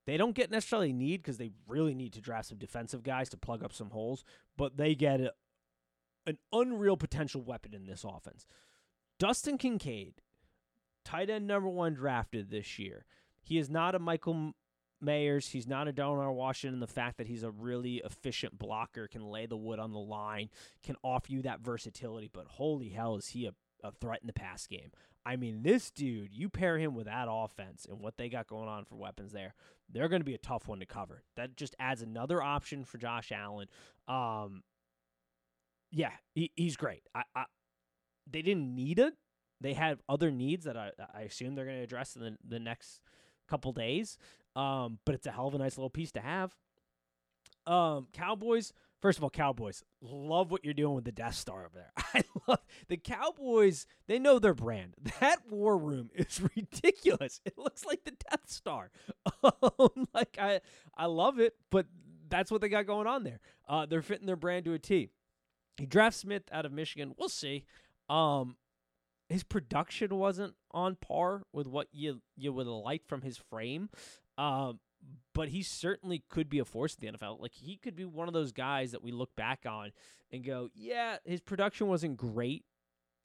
They 0.06 0.18
don't 0.18 0.36
get 0.36 0.52
necessarily 0.52 0.92
need 0.92 1.22
because 1.22 1.38
they 1.38 1.52
really 1.68 1.94
need 1.94 2.14
to 2.14 2.22
draft 2.22 2.50
some 2.50 2.58
defensive 2.58 3.04
guys 3.04 3.30
to 3.30 3.38
plug 3.38 3.64
up 3.64 3.72
some 3.72 3.92
holes, 3.92 4.26
but 4.58 4.76
they 4.76 4.96
get 4.96 5.22
a, 5.22 5.32
an 6.28 6.38
unreal 6.52 6.98
potential 6.98 7.42
weapon 7.42 7.74
in 7.74 7.86
this 7.86 8.04
offense. 8.04 8.46
Dustin 9.20 9.58
Kincaid, 9.58 10.16
tight 11.06 11.30
end 11.30 11.48
number 11.48 11.70
one 11.70 11.94
drafted 11.94 12.50
this 12.50 12.78
year. 12.78 13.06
He 13.42 13.58
is 13.58 13.70
not 13.70 13.96
a 13.96 14.00
Michael 14.00 14.54
Mayers. 15.04 15.52
He's 15.52 15.68
not 15.68 15.88
a 15.88 15.94
Darnell 15.94 16.36
Washington. 16.36 16.80
The 16.80 16.88
fact 16.88 17.18
that 17.18 17.28
he's 17.28 17.44
a 17.44 17.52
really 17.52 18.02
efficient 18.04 18.58
blocker, 18.58 19.08
can 19.08 19.24
lay 19.24 19.46
the 19.46 19.58
wood 19.58 19.80
on 19.80 19.92
the 19.92 20.00
line, 20.00 20.50
can 20.84 20.96
offer 21.04 21.32
you 21.32 21.42
that 21.44 21.62
versatility. 21.62 22.30
But 22.32 22.48
holy 22.48 22.90
hell, 22.90 23.16
is 23.16 23.30
he 23.30 23.46
a, 23.46 23.54
a 23.84 23.92
threat 23.92 24.20
in 24.22 24.28
the 24.28 24.34
pass 24.34 24.68
game? 24.68 24.92
I 25.26 25.36
mean, 25.36 25.64
this 25.64 25.90
dude, 25.90 26.34
you 26.34 26.50
pair 26.50 26.78
him 26.78 26.96
with 26.96 27.06
that 27.06 27.28
offense 27.30 27.86
and 27.90 28.00
what 28.00 28.18
they 28.18 28.30
got 28.30 28.48
going 28.48 28.68
on 28.68 28.86
for 28.86 28.96
weapons 28.96 29.32
there, 29.32 29.54
they're 29.90 30.10
going 30.10 30.22
to 30.22 30.26
be 30.26 30.34
a 30.34 30.40
tough 30.40 30.68
one 30.68 30.80
to 30.80 30.86
cover. 30.86 31.24
That 31.38 31.56
just 31.56 31.76
adds 31.80 32.02
another 32.02 32.42
option 32.42 32.84
for 32.84 32.98
Josh 32.98 33.32
Allen. 33.32 33.68
Um, 34.08 34.64
yeah, 35.92 36.12
he, 36.36 36.52
he's 36.56 36.76
great. 36.76 37.04
I, 37.16 37.24
I, 37.36 37.46
they 38.30 38.42
didn't 38.42 38.76
need 38.76 39.00
it. 39.00 39.14
They 39.62 39.74
had 39.74 40.00
other 40.10 40.30
needs 40.30 40.66
that 40.66 40.76
I, 40.76 40.92
I 41.14 41.22
assume 41.22 41.56
they're 41.56 41.66
going 41.66 41.78
to 41.78 41.84
address 41.84 42.16
in 42.16 42.22
the, 42.22 42.38
the 42.46 42.60
next 42.60 43.02
couple 43.48 43.72
days. 43.72 44.18
Um, 44.56 45.00
but 45.06 45.16
it's 45.16 45.28
a 45.28 45.32
hell 45.32 45.48
of 45.48 45.56
a 45.56 45.58
nice 45.58 45.78
little 45.78 45.90
piece 45.90 46.12
to 46.14 46.20
have. 46.20 46.54
Um, 47.66 48.08
Cowboys, 48.12 48.74
First 49.04 49.18
of 49.18 49.26
all, 49.26 49.30
Cowboys, 49.30 49.84
love 50.02 50.50
what 50.50 50.64
you're 50.64 50.74
doing 50.74 50.96
with 50.96 51.04
the 51.04 51.12
Death 51.12 51.36
Star 51.36 51.66
over 51.66 51.74
there. 51.76 51.92
I 51.98 52.24
love 52.48 52.62
the 52.88 52.96
Cowboys. 52.96 53.86
They 54.08 54.18
know 54.18 54.40
their 54.40 54.54
brand. 54.54 54.94
That 55.20 55.42
war 55.50 55.78
room 55.78 56.10
is 56.16 56.40
ridiculous. 56.56 57.42
It 57.44 57.58
looks 57.58 57.84
like 57.84 58.06
the 58.06 58.14
Death 58.30 58.48
Star. 58.50 58.92
Um, 59.44 60.08
like 60.14 60.38
I, 60.40 60.62
I 60.96 61.08
love 61.08 61.38
it, 61.42 61.54
but 61.70 61.86
that's 62.30 62.50
what 62.50 62.62
they 62.62 62.70
got 62.70 62.88
going 62.88 63.06
on 63.06 63.26
there. 63.26 63.42
Uh, 63.68 63.86
they're 63.86 64.02
fitting 64.02 64.26
their 64.26 64.38
brand 64.38 64.64
to 64.66 64.74
a 64.74 64.80
T. 64.80 65.10
He 65.76 65.86
drafts 65.86 66.22
Smith 66.22 66.44
out 66.50 66.66
of 66.66 66.72
Michigan. 66.72 67.14
We'll 67.18 67.28
see. 67.28 67.66
Um, 68.08 68.56
his 69.28 69.44
production 69.44 70.16
wasn't 70.16 70.54
on 70.72 70.96
par 70.96 71.44
with 71.52 71.68
what 71.68 71.90
you 71.92 72.22
you 72.38 72.54
would 72.54 72.68
like 72.68 73.06
from 73.06 73.22
his 73.22 73.38
frame. 73.38 73.90
Um, 74.38 74.80
but 75.34 75.50
he 75.50 75.64
certainly 75.64 76.24
could 76.30 76.50
be 76.50 76.60
a 76.60 76.66
force 76.66 76.96
in 76.96 77.12
the 77.12 77.18
NFL. 77.18 77.42
Like 77.42 77.54
he 77.54 77.78
could 77.78 77.96
be 77.96 78.06
one 78.06 78.28
of 78.28 78.34
those 78.34 78.52
guys 78.52 78.92
that 78.92 79.04
we 79.04 79.12
look 79.12 79.36
back 79.36 79.66
on 79.68 79.92
and 80.32 80.44
go, 80.44 80.70
yeah, 80.74 81.18
his 81.26 81.42
production 81.42 81.88
wasn't 81.88 82.18
great 82.18 82.66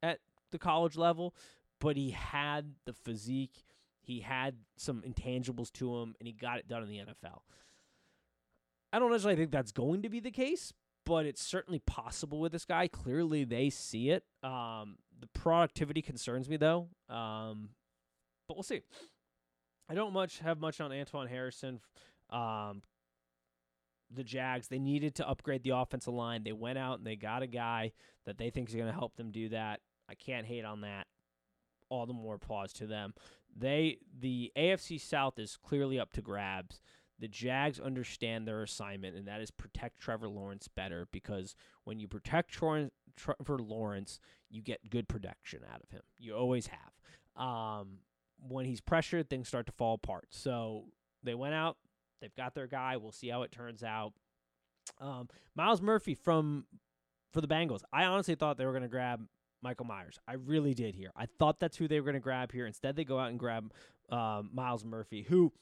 at 0.03 0.21
the 0.51 0.59
college 0.59 0.97
level, 0.97 1.35
but 1.81 1.97
he 1.97 2.11
had 2.11 2.75
the 2.87 2.93
physique, 2.93 3.65
he 4.01 4.21
had 4.21 4.57
some 4.77 5.03
intangibles 5.03 5.73
to 5.73 5.97
him, 5.99 6.15
and 6.19 6.27
he 6.27 6.33
got 6.33 6.59
it 6.59 6.69
done 6.69 6.83
in 6.83 6.89
the 6.89 6.99
NFL. 6.99 7.41
I 8.93 8.99
don't 8.99 9.11
necessarily 9.11 9.37
think 9.37 9.51
that's 9.51 9.73
going 9.73 10.03
to 10.03 10.09
be 10.09 10.21
the 10.21 10.31
case, 10.31 10.73
but 11.05 11.27
it's 11.27 11.43
certainly 11.43 11.81
possible 11.81 12.41
with 12.41 12.53
this 12.53 12.65
guy. 12.65 12.89
Clearly, 12.89 13.45
they 13.45 13.69
see 13.69 14.11
it. 14.11 14.25
Um, 14.43 14.97
the 15.21 15.27
productivity 15.35 16.01
concerns 16.01 16.49
me 16.49 16.57
though, 16.57 16.89
um, 17.09 17.71
but 18.47 18.57
we'll 18.57 18.63
see. 18.63 18.81
I 19.89 19.95
don't 19.95 20.13
much 20.13 20.39
have 20.41 20.61
much 20.61 20.81
on 20.81 20.93
Anton 20.93 21.27
Harrison. 21.27 21.81
Um, 22.31 22.83
the 24.11 24.25
Jags, 24.25 24.69
they 24.69 24.79
needed 24.79 25.15
to 25.17 25.29
upgrade 25.29 25.63
the 25.63 25.77
offensive 25.77 26.15
line. 26.15 26.43
They 26.45 26.53
went 26.53 26.79
out 26.79 26.99
and 26.99 27.07
they 27.07 27.17
got 27.17 27.43
a 27.43 27.47
guy 27.47 27.93
that 28.27 28.39
they 28.39 28.51
think 28.51 28.69
is 28.69 28.75
going 28.75 28.87
to 28.87 28.93
help 28.93 29.17
them 29.17 29.31
do 29.31 29.49
that. 29.51 29.81
I 30.09 30.15
can't 30.15 30.47
hate 30.47 30.65
on 30.65 30.83
that. 30.83 31.07
All 31.91 32.07
the 32.07 32.13
more 32.13 32.35
applause 32.35 32.73
to 32.75 32.87
them. 32.87 33.15
They 33.57 33.99
the 34.19 34.53
AFC 34.57 35.01
South 35.01 35.39
is 35.39 35.57
clearly 35.57 35.99
up 35.99 36.13
to 36.15 36.23
grabs. 36.23 36.81
The 37.19 37.29
Jags 37.29 37.81
understand 37.81 38.47
their 38.47 38.63
assignment, 38.63 39.17
and 39.17 39.27
that 39.27 39.41
is 39.41 39.51
protect 39.51 39.99
Trevor 39.99 40.29
Lawrence 40.29 40.69
better 40.69 41.09
because 41.11 41.57
when 41.85 41.99
you 41.99 42.07
protect 42.07 42.53
Trevor 42.53 43.59
Lawrence, 43.59 44.21
you 44.51 44.63
get 44.63 44.91
good 44.91 45.09
production 45.09 45.61
out 45.73 45.83
of 45.83 45.91
him. 45.91 46.03
You 46.19 46.35
always 46.35 46.69
have. 46.69 47.43
Um, 47.43 47.99
when 48.47 48.65
he's 48.65 48.81
pressured, 48.81 49.29
things 49.29 49.49
start 49.49 49.67
to 49.67 49.73
fall 49.73 49.95
apart. 49.95 50.27
So 50.31 50.85
they 51.23 51.35
went 51.35 51.55
out, 51.55 51.77
they've 52.21 52.35
got 52.35 52.55
their 52.55 52.67
guy. 52.67 52.97
We'll 52.97 53.13
see 53.13 53.29
how 53.29 53.43
it 53.43 53.53
turns 53.53 53.83
out. 53.83 54.13
Um, 55.01 55.29
Myles 55.55 55.83
Murphy 55.83 56.15
from 56.15 56.67
for 57.33 57.41
the 57.41 57.49
Bengals. 57.49 57.83
I 57.93 58.05
honestly 58.05 58.35
thought 58.35 58.57
they 58.57 58.65
were 58.65 58.73
going 58.73 58.83
to 58.83 58.89
grab 58.89 59.27
Michael 59.63 59.87
Myers. 59.87 60.19
I 60.27 60.35
really 60.35 60.75
did 60.75 60.95
here. 60.95 61.11
I 61.17 61.27
thought 61.39 61.61
that's 61.61 61.77
who 61.77 61.89
they 61.89 62.01
were 62.01 62.05
going 62.05 62.15
to 62.15 62.21
grab 62.21 62.53
here. 62.53 62.67
Instead, 62.67 62.97
they 62.97 63.05
go 63.05 63.19
out 63.19 63.31
and 63.31 63.39
grab 63.39 63.73
um, 64.11 64.51
Myles 64.53 64.85
Murphy, 64.85 65.23
who 65.29 65.53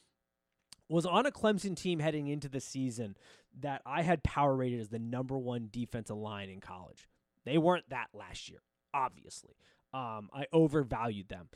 was 0.89 1.07
on 1.07 1.27
a 1.27 1.33
Clemson 1.33 1.77
team 1.77 1.99
heading 1.99 2.29
into 2.29 2.49
the 2.49 2.61
season 2.61 3.17
that 3.61 3.83
I 3.85 4.03
had 4.03 4.23
power 4.23 4.55
rated 4.55 4.81
as 4.81 4.89
the 4.89 4.99
number 4.99 5.37
one 5.37 5.69
defensive 5.71 6.17
line 6.17 6.49
in 6.49 6.61
college. 6.61 7.09
They 7.45 7.59
weren't 7.59 7.89
that 7.91 8.09
last 8.13 8.49
year, 8.49 8.61
obviously. 8.95 9.57
Um, 9.93 10.29
I 10.33 10.47
overvalued 10.53 11.29
them. 11.29 11.49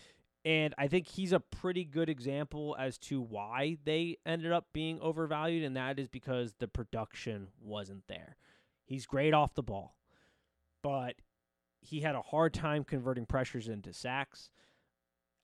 And 0.44 0.74
I 0.78 0.88
think 0.88 1.06
he's 1.06 1.32
a 1.32 1.40
pretty 1.40 1.84
good 1.84 2.08
example 2.08 2.74
as 2.78 2.96
to 2.98 3.20
why 3.20 3.76
they 3.84 4.16
ended 4.24 4.52
up 4.52 4.68
being 4.72 4.98
overvalued, 5.00 5.64
and 5.64 5.76
that 5.76 5.98
is 5.98 6.08
because 6.08 6.54
the 6.58 6.68
production 6.68 7.48
wasn't 7.60 8.04
there. 8.08 8.36
He's 8.86 9.04
great 9.06 9.34
off 9.34 9.54
the 9.54 9.62
ball, 9.62 9.96
but 10.82 11.16
he 11.80 12.00
had 12.00 12.14
a 12.14 12.22
hard 12.22 12.54
time 12.54 12.84
converting 12.84 13.26
pressures 13.26 13.68
into 13.68 13.92
sacks. 13.92 14.50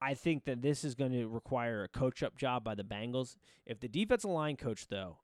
I 0.01 0.15
think 0.15 0.45
that 0.45 0.63
this 0.63 0.83
is 0.83 0.95
going 0.95 1.13
to 1.13 1.27
require 1.27 1.85
a 1.85 1.89
coach 1.89 2.23
up 2.23 2.37
job 2.37 2.65
by 2.65 2.75
the 2.75 2.83
Bengals. 2.83 3.37
If 3.67 3.81
the 3.81 3.89
defensive 3.89 4.31
line 4.31 4.57
coach, 4.57 4.89
though, 4.89 5.19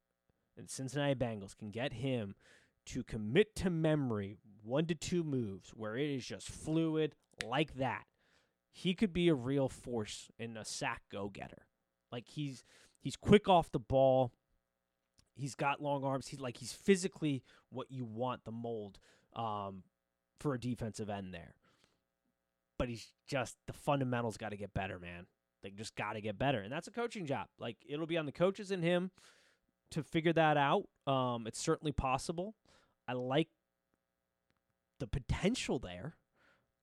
and 0.56 0.68
Cincinnati 0.68 1.14
Bengals 1.14 1.56
can 1.56 1.70
get 1.70 1.94
him 1.94 2.34
to 2.86 3.02
commit 3.02 3.54
to 3.56 3.70
memory 3.70 4.38
one 4.62 4.86
to 4.86 4.94
two 4.94 5.24
moves 5.24 5.70
where 5.70 5.96
it 5.96 6.10
is 6.10 6.26
just 6.26 6.48
fluid 6.48 7.14
like 7.46 7.74
that, 7.76 8.04
he 8.72 8.94
could 8.94 9.12
be 9.12 9.28
a 9.28 9.34
real 9.34 9.68
force 9.68 10.30
in 10.38 10.56
a 10.56 10.64
sack 10.64 11.02
go 11.12 11.28
getter. 11.28 11.66
Like 12.10 12.26
he's 12.26 12.64
he's 12.98 13.16
quick 13.16 13.48
off 13.48 13.70
the 13.70 13.78
ball. 13.78 14.32
He's 15.34 15.54
got 15.54 15.82
long 15.82 16.04
arms. 16.04 16.28
He's 16.28 16.40
like 16.40 16.56
he's 16.56 16.72
physically 16.72 17.42
what 17.70 17.90
you 17.90 18.04
want 18.04 18.44
the 18.44 18.50
mold 18.50 18.98
um, 19.36 19.82
for 20.40 20.54
a 20.54 20.60
defensive 20.60 21.10
end 21.10 21.32
there. 21.34 21.54
But 22.78 22.88
he's 22.88 23.12
just 23.26 23.56
the 23.66 23.72
fundamentals 23.74 24.38
got 24.38 24.50
to 24.50 24.56
get 24.56 24.74
better, 24.74 24.98
man. 24.98 25.26
They 25.62 25.70
just 25.70 25.94
got 25.94 26.14
to 26.14 26.20
get 26.20 26.38
better, 26.38 26.60
and 26.60 26.72
that's 26.72 26.88
a 26.88 26.92
coaching 26.92 27.26
job. 27.26 27.48
Like 27.58 27.76
it'll 27.86 28.06
be 28.06 28.18
on 28.18 28.26
the 28.26 28.32
coaches 28.32 28.70
and 28.70 28.82
him 28.82 29.10
to 29.90 30.02
figure 30.02 30.32
that 30.32 30.56
out. 30.56 30.88
Um, 31.06 31.46
it's 31.46 31.60
certainly 31.60 31.92
possible. 31.92 32.54
I 33.06 33.12
like 33.12 33.48
the 34.98 35.06
potential 35.06 35.78
there. 35.78 36.16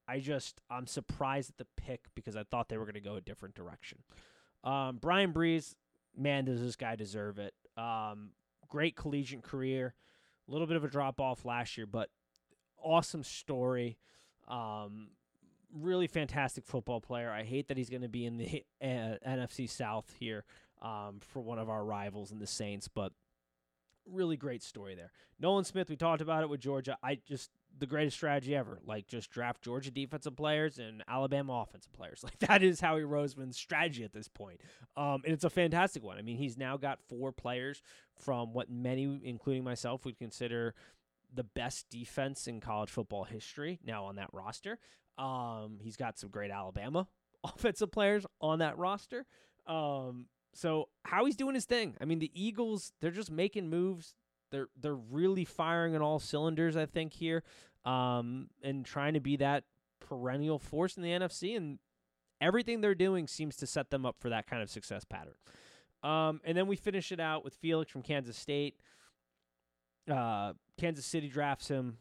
I 0.10 0.20
just 0.20 0.62
I'm 0.70 0.88
surprised 0.88 1.52
at 1.52 1.58
the 1.58 1.68
pick 1.78 2.06
because 2.16 2.36
I 2.36 2.44
thought 2.44 2.70
they 2.70 2.78
were 2.78 2.86
going 2.86 2.96
to 2.96 3.00
go 3.00 3.16
a 3.16 3.22
different 3.22 3.54
direction. 3.54 4.00
Um, 4.64 4.98
Bryan 4.98 5.32
Bresee, 5.32 5.76
man, 6.18 6.46
does 6.46 6.62
this 6.62 6.76
guy 6.76 6.96
deserve 6.96 7.38
it? 7.38 7.54
Um, 7.78 8.32
great 8.68 8.96
collegiate 8.96 9.44
career, 9.44 9.94
a 10.48 10.52
little 10.52 10.68
bit 10.68 10.78
of 10.78 10.84
a 10.84 10.90
drop 10.90 11.22
off 11.22 11.46
last 11.46 11.78
year, 11.78 11.86
but 11.86 12.10
awesome 12.84 13.24
story. 13.24 13.98
Um, 14.48 15.10
really 15.74 16.08
fantastic 16.08 16.66
football 16.66 17.02
player. 17.02 17.30
I 17.32 17.44
hate 17.44 17.68
that 17.68 17.78
he's 17.78 17.90
going 17.90 18.02
to 18.02 18.10
be 18.10 18.26
in 18.26 18.38
the 18.38 18.64
uh, 18.82 19.18
NFC 19.28 19.70
South 19.70 20.14
here 20.20 20.44
um, 20.82 21.20
for 21.22 21.42
one 21.42 21.60
of 21.60 21.70
our 21.70 21.86
rivals 21.86 22.32
in 22.32 22.40
the 22.40 22.48
Saints, 22.48 22.88
but 22.88 23.14
really 24.06 24.38
great 24.38 24.64
story 24.64 24.96
there. 24.96 25.12
Nolan 25.40 25.66
Smith, 25.66 25.90
we 25.90 25.96
talked 25.96 26.22
about 26.22 26.44
it 26.44 26.50
with 26.50 26.60
Georgia. 26.60 26.98
I 27.04 27.20
just 27.28 27.52
the 27.78 27.86
greatest 27.86 28.18
strategy 28.18 28.56
ever. 28.56 28.80
Like 28.86 29.08
just 29.08 29.32
draft 29.32 29.62
Georgia 29.62 29.92
defensive 29.92 30.36
players 30.36 30.80
and 30.80 31.04
Alabama 31.08 31.62
offensive 31.62 31.94
players. 31.94 32.24
Like 32.30 32.40
that 32.40 32.64
is 32.64 32.80
Howie 32.80 33.02
Roseman's 33.02 33.58
strategy 33.58 34.04
at 34.04 34.14
this 34.14 34.28
point. 34.28 34.62
Um, 34.98 35.22
and 35.24 35.34
it's 35.34 35.44
a 35.44 35.50
fantastic 35.50 36.04
one. 36.04 36.18
I 36.18 36.22
mean, 36.22 36.38
he's 36.38 36.58
now 36.58 36.78
got 36.78 37.00
four 37.08 37.32
players 37.32 37.82
from 38.16 38.54
what 38.54 38.70
many, 38.70 39.20
including 39.24 39.64
myself, 39.64 40.06
would 40.06 40.18
consider 40.18 40.76
the 41.34 41.44
best 41.44 41.90
defense 41.90 42.48
in 42.48 42.60
college 42.60 42.90
football 42.90 43.24
history 43.24 43.80
now 43.84 44.06
on 44.06 44.16
that 44.16 44.30
roster. 44.34 44.80
Um, 45.18 45.80
he's 45.82 45.98
got 45.98 46.18
some 46.18 46.30
great 46.30 46.52
Alabama 46.52 47.08
offensive 47.44 47.92
players 47.92 48.26
on 48.42 48.60
that 48.60 48.78
roster. 48.78 49.26
Um, 49.68 50.28
so 50.54 50.90
Howie's 51.06 51.36
doing 51.36 51.56
his 51.56 51.66
thing. 51.66 51.96
I 52.02 52.06
mean, 52.06 52.20
the 52.20 52.32
Eagles, 52.34 52.94
they're 53.02 53.12
just 53.12 53.32
making 53.32 53.70
moves. 53.70 54.16
They're 54.52 54.68
they're 54.80 54.96
really 54.96 55.46
firing 55.46 55.96
on 55.96 56.02
all 56.02 56.20
cylinders, 56.20 56.76
I 56.76 56.86
think, 56.86 57.14
here. 57.14 57.44
Um, 57.86 58.50
and 58.62 58.86
trying 58.86 59.14
to 59.14 59.20
be 59.20 59.38
that 59.38 59.64
perennial 60.00 60.60
force 60.60 60.98
in 60.98 61.04
the 61.04 61.10
NFC. 61.10 61.56
And 61.56 61.80
everything 62.42 62.82
they're 62.82 62.96
doing 62.96 63.28
seems 63.28 63.56
to 63.58 63.68
set 63.68 63.90
them 63.90 64.06
up 64.06 64.18
for 64.20 64.30
that 64.30 64.48
kind 64.48 64.62
of 64.62 64.70
success 64.70 65.06
pattern. 65.06 65.36
Um, 66.04 66.42
and 66.44 66.58
then 66.58 66.68
we 66.68 66.76
finish 66.76 67.12
it 67.12 67.20
out 67.20 67.44
with 67.44 67.56
Felix 67.56 67.92
from 67.92 68.02
Kansas 68.02 68.38
State. 68.38 68.76
Uh, 70.10 70.54
Kansas 70.78 71.06
City 71.06 71.28
drafts 71.28 71.68
him. 71.68 71.98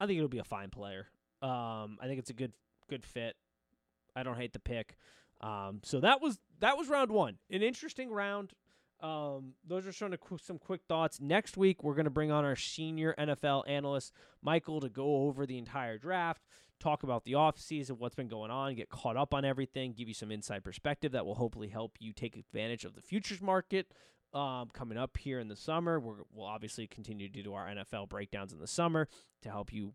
I 0.00 0.06
think 0.06 0.18
it'll 0.18 0.28
be 0.28 0.38
a 0.38 0.44
fine 0.44 0.70
player. 0.70 1.08
Um, 1.42 1.98
I 2.00 2.06
think 2.06 2.18
it's 2.18 2.30
a 2.30 2.34
good 2.34 2.52
good 2.88 3.04
fit. 3.04 3.36
I 4.14 4.22
don't 4.22 4.36
hate 4.36 4.52
the 4.52 4.58
pick. 4.58 4.96
Um, 5.40 5.80
so 5.82 6.00
that 6.00 6.20
was 6.20 6.38
that 6.60 6.76
was 6.76 6.88
round 6.88 7.10
one, 7.10 7.38
an 7.50 7.62
interesting 7.62 8.10
round. 8.10 8.52
Um, 9.04 9.52
those 9.68 9.86
are 9.86 9.92
some 9.92 10.16
some 10.42 10.58
quick 10.58 10.80
thoughts. 10.88 11.20
Next 11.20 11.58
week, 11.58 11.84
we're 11.84 11.94
going 11.94 12.06
to 12.06 12.10
bring 12.10 12.30
on 12.30 12.46
our 12.46 12.56
senior 12.56 13.14
NFL 13.18 13.64
analyst, 13.68 14.14
Michael, 14.42 14.80
to 14.80 14.88
go 14.88 15.26
over 15.26 15.44
the 15.44 15.58
entire 15.58 15.98
draft, 15.98 16.42
talk 16.80 17.02
about 17.02 17.24
the 17.24 17.32
offseason, 17.32 17.98
what's 17.98 18.14
been 18.14 18.28
going 18.28 18.50
on, 18.50 18.74
get 18.74 18.88
caught 18.88 19.18
up 19.18 19.34
on 19.34 19.44
everything, 19.44 19.92
give 19.92 20.08
you 20.08 20.14
some 20.14 20.30
inside 20.30 20.64
perspective 20.64 21.12
that 21.12 21.26
will 21.26 21.34
hopefully 21.34 21.68
help 21.68 21.98
you 22.00 22.14
take 22.14 22.34
advantage 22.34 22.86
of 22.86 22.94
the 22.94 23.02
futures 23.02 23.42
market 23.42 23.88
um, 24.32 24.70
coming 24.72 24.96
up 24.96 25.18
here 25.18 25.38
in 25.38 25.48
the 25.48 25.56
summer. 25.56 26.00
we 26.00 26.14
will 26.32 26.46
obviously 26.46 26.86
continue 26.86 27.28
to 27.28 27.42
do 27.42 27.52
our 27.52 27.66
NFL 27.66 28.08
breakdowns 28.08 28.54
in 28.54 28.58
the 28.58 28.66
summer 28.66 29.06
to 29.42 29.50
help 29.50 29.70
you 29.70 29.92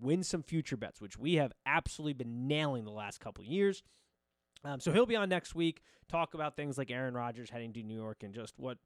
win 0.00 0.22
some 0.22 0.44
future 0.44 0.76
bets, 0.76 1.00
which 1.00 1.18
we 1.18 1.34
have 1.34 1.52
absolutely 1.66 2.12
been 2.12 2.46
nailing 2.46 2.84
the 2.84 2.92
last 2.92 3.18
couple 3.18 3.42
years. 3.42 3.82
Um, 4.64 4.80
so 4.80 4.92
he'll 4.92 5.06
be 5.06 5.16
on 5.16 5.28
next 5.28 5.54
week, 5.54 5.82
talk 6.08 6.34
about 6.34 6.56
things 6.56 6.76
like 6.76 6.90
Aaron 6.90 7.14
Rodgers 7.14 7.50
heading 7.50 7.72
to 7.74 7.82
New 7.82 7.94
York 7.94 8.22
and 8.22 8.34
just 8.34 8.54
what 8.58 8.78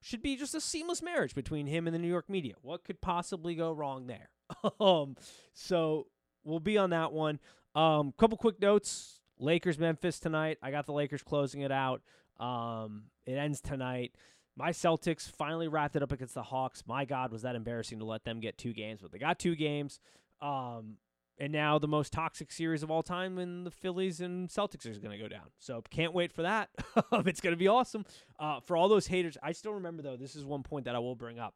should 0.00 0.22
be 0.22 0.36
just 0.36 0.54
a 0.54 0.60
seamless 0.60 1.02
marriage 1.02 1.34
between 1.34 1.66
him 1.66 1.86
and 1.86 1.94
the 1.94 1.98
New 1.98 2.08
York 2.08 2.28
media. 2.28 2.54
What 2.62 2.84
could 2.84 3.00
possibly 3.00 3.54
go 3.54 3.72
wrong 3.72 4.06
there? 4.06 4.30
um, 4.80 5.16
so 5.52 6.06
we'll 6.44 6.60
be 6.60 6.78
on 6.78 6.90
that 6.90 7.12
one. 7.12 7.38
Um, 7.74 8.12
couple 8.18 8.38
quick 8.38 8.60
notes: 8.60 9.20
Lakers 9.38 9.78
Memphis 9.78 10.18
tonight. 10.18 10.58
I 10.62 10.70
got 10.70 10.86
the 10.86 10.92
Lakers 10.92 11.22
closing 11.22 11.62
it 11.62 11.72
out. 11.72 12.02
Um, 12.38 13.04
it 13.26 13.34
ends 13.34 13.60
tonight. 13.60 14.12
My 14.56 14.70
Celtics 14.70 15.30
finally 15.30 15.68
wrapped 15.68 15.96
it 15.96 16.02
up 16.02 16.12
against 16.12 16.34
the 16.34 16.42
Hawks. 16.42 16.82
My 16.86 17.04
God, 17.04 17.30
was 17.30 17.42
that 17.42 17.54
embarrassing 17.54 17.98
to 18.00 18.04
let 18.04 18.24
them 18.24 18.40
get 18.40 18.58
two 18.58 18.72
games, 18.72 19.00
but 19.00 19.12
they 19.12 19.18
got 19.18 19.38
two 19.38 19.54
games. 19.54 20.00
Um, 20.42 20.96
and 21.40 21.52
now 21.52 21.78
the 21.78 21.88
most 21.88 22.12
toxic 22.12 22.52
series 22.52 22.82
of 22.82 22.90
all 22.90 23.02
time 23.02 23.36
when 23.36 23.64
the 23.64 23.70
Phillies 23.70 24.20
and 24.20 24.50
Celtics 24.50 24.84
is 24.86 24.98
going 24.98 25.16
to 25.16 25.22
go 25.22 25.26
down. 25.26 25.46
So 25.58 25.82
can't 25.90 26.12
wait 26.12 26.32
for 26.32 26.42
that. 26.42 26.68
it's 27.12 27.40
going 27.40 27.54
to 27.54 27.58
be 27.58 27.66
awesome. 27.66 28.04
Uh, 28.38 28.60
for 28.60 28.76
all 28.76 28.88
those 28.88 29.06
haters, 29.06 29.38
I 29.42 29.52
still 29.52 29.72
remember 29.72 30.02
though. 30.02 30.16
This 30.16 30.36
is 30.36 30.44
one 30.44 30.62
point 30.62 30.84
that 30.84 30.94
I 30.94 30.98
will 30.98 31.16
bring 31.16 31.38
up. 31.38 31.54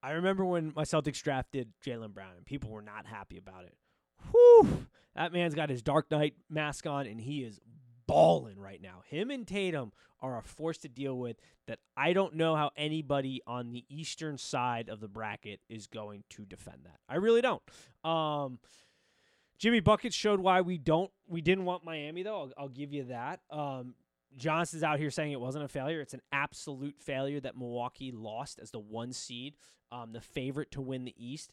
I 0.00 0.12
remember 0.12 0.44
when 0.44 0.72
my 0.76 0.84
Celtics 0.84 1.20
drafted 1.20 1.72
Jaylen 1.84 2.14
Brown, 2.14 2.34
and 2.36 2.46
people 2.46 2.70
were 2.70 2.82
not 2.82 3.06
happy 3.06 3.38
about 3.38 3.64
it. 3.64 3.74
Whew, 4.30 4.86
that 5.16 5.32
man's 5.32 5.56
got 5.56 5.68
his 5.68 5.82
Dark 5.82 6.08
Knight 6.12 6.34
mask 6.48 6.86
on, 6.86 7.06
and 7.06 7.20
he 7.20 7.42
is 7.42 7.60
balling 8.06 8.58
right 8.58 8.80
now. 8.80 9.02
Him 9.08 9.30
and 9.30 9.46
Tatum 9.46 9.92
are 10.20 10.38
a 10.38 10.42
force 10.42 10.78
to 10.78 10.88
deal 10.88 11.18
with 11.18 11.36
that 11.66 11.78
I 11.96 12.12
don't 12.12 12.34
know 12.34 12.56
how 12.56 12.70
anybody 12.76 13.42
on 13.46 13.72
the 13.72 13.84
eastern 13.88 14.38
side 14.38 14.88
of 14.88 15.00
the 15.00 15.08
bracket 15.08 15.60
is 15.68 15.86
going 15.86 16.24
to 16.30 16.44
defend 16.44 16.78
that. 16.84 17.00
I 17.08 17.16
really 17.16 17.42
don't. 17.42 17.62
Um, 18.04 18.58
Jimmy 19.58 19.80
Bucket 19.80 20.12
showed 20.12 20.40
why 20.40 20.60
we 20.60 20.78
don't 20.78 21.10
we 21.28 21.40
didn't 21.40 21.64
want 21.64 21.84
Miami 21.84 22.22
though. 22.22 22.40
I'll, 22.40 22.52
I'll 22.58 22.68
give 22.68 22.92
you 22.92 23.04
that. 23.04 23.40
Um, 23.50 23.94
Johnson's 24.36 24.82
out 24.82 24.98
here 24.98 25.10
saying 25.10 25.32
it 25.32 25.40
wasn't 25.40 25.64
a 25.64 25.68
failure. 25.68 26.00
It's 26.00 26.14
an 26.14 26.20
absolute 26.30 26.96
failure 27.00 27.40
that 27.40 27.56
Milwaukee 27.56 28.12
lost 28.12 28.58
as 28.60 28.70
the 28.70 28.78
one 28.78 29.12
seed, 29.12 29.54
um, 29.90 30.12
the 30.12 30.20
favorite 30.20 30.70
to 30.72 30.80
win 30.80 31.04
the 31.04 31.14
East. 31.16 31.52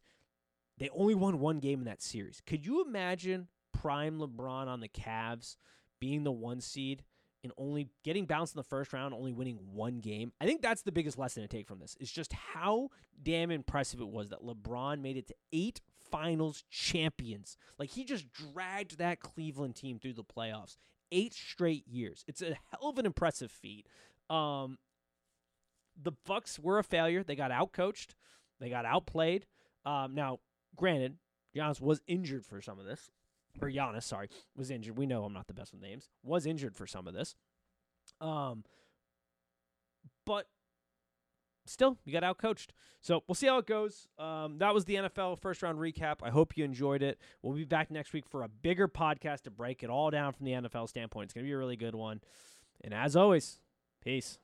They 0.80 0.90
only 0.90 1.16
won 1.16 1.40
one 1.40 1.60
game 1.60 1.80
in 1.80 1.86
that 1.86 2.02
series. 2.02 2.42
Could 2.46 2.66
you 2.66 2.84
imagine 2.84 3.48
prime 3.72 4.20
LeBron 4.20 4.68
on 4.68 4.80
the 4.82 4.88
Cavs 4.90 5.56
being 6.04 6.26
the 6.26 6.32
one 6.34 6.60
seed 6.60 7.02
and 7.44 7.54
only 7.58 7.88
getting 8.04 8.26
bounced 8.26 8.54
in 8.54 8.60
the 8.60 8.64
first 8.64 8.92
round, 8.92 9.14
only 9.14 9.32
winning 9.32 9.58
one 9.72 10.02
game. 10.02 10.34
I 10.42 10.46
think 10.46 10.62
that's 10.62 10.82
the 10.82 10.92
biggest 10.92 11.18
lesson 11.18 11.44
to 11.44 11.48
take 11.48 11.66
from 11.66 11.80
this 11.80 11.96
is 11.98 12.12
just 12.12 12.34
how 12.34 12.90
damn 13.22 13.52
impressive 13.52 14.02
it 14.02 14.10
was 14.10 14.28
that 14.28 14.44
LeBron 14.44 15.00
made 15.00 15.16
it 15.16 15.28
to 15.28 15.36
eight 15.54 15.80
finals 16.12 16.66
champions. 16.70 17.56
Like 17.80 17.92
he 17.92 18.04
just 18.04 18.26
dragged 18.34 18.98
that 18.98 19.22
Cleveland 19.22 19.78
team 19.78 19.98
through 19.98 20.16
the 20.16 20.26
playoffs 20.26 20.76
eight 21.10 21.34
straight 21.34 21.88
years. 21.88 22.26
It's 22.28 22.42
a 22.42 22.58
hell 22.72 22.90
of 22.90 22.98
an 22.98 23.06
impressive 23.06 23.50
feat. 23.50 23.88
Um, 24.30 24.78
the 26.02 26.12
Bucks 26.26 26.60
were 26.60 26.80
a 26.80 26.84
failure. 26.84 27.24
They 27.24 27.38
got 27.38 27.52
outcoached. 27.52 28.16
They 28.60 28.70
got 28.70 28.86
outplayed. 28.86 29.46
Um, 29.86 30.16
now, 30.16 30.40
granted, 30.76 31.16
Giannis 31.56 31.80
was 31.80 32.02
injured 32.08 32.46
for 32.46 32.62
some 32.62 32.78
of 32.78 32.86
this 32.86 33.10
or 33.62 33.70
Giannis, 33.70 34.04
sorry, 34.04 34.30
was 34.56 34.72
injured. 34.72 34.98
We 34.98 35.06
know 35.06 35.24
I'm 35.24 35.34
not 35.34 35.48
the 35.48 35.54
best 35.54 35.74
with 35.74 35.82
names. 35.82 36.10
Was 36.24 36.46
injured 36.46 36.76
for 36.76 36.88
some 36.88 37.08
of 37.08 37.14
this. 37.14 37.36
Um, 38.20 38.64
but 40.26 40.48
still, 41.66 41.98
you 42.06 42.18
got 42.18 42.24
outcoached. 42.24 42.70
So 43.02 43.24
we'll 43.28 43.36
see 43.36 43.48
how 43.48 43.58
it 43.58 43.68
goes. 43.68 44.08
Um, 44.18 44.58
that 44.60 44.74
was 44.74 44.86
the 44.86 44.96
NFL 44.96 45.40
first 45.40 45.62
round 45.62 45.80
recap. 45.80 46.18
I 46.24 46.30
hope 46.30 46.58
you 46.58 46.64
enjoyed 46.64 47.02
it. 47.02 47.20
We'll 47.42 47.56
be 47.56 47.66
back 47.66 47.92
next 47.92 48.14
week 48.14 48.26
for 48.28 48.44
a 48.44 48.48
bigger 48.48 48.88
podcast 48.88 49.42
to 49.42 49.52
break 49.52 49.84
it 49.84 49.90
all 49.90 50.10
down 50.10 50.34
from 50.34 50.46
the 50.46 50.54
NFL 50.54 50.90
standpoint. 50.90 51.26
It's 51.26 51.34
going 51.34 51.46
to 51.46 51.50
be 51.50 51.54
a 51.54 51.58
really 51.58 51.78
good 51.78 51.96
one. 51.96 52.22
And 52.84 52.94
as 52.94 53.16
always, 53.16 53.60
peace. 54.04 54.40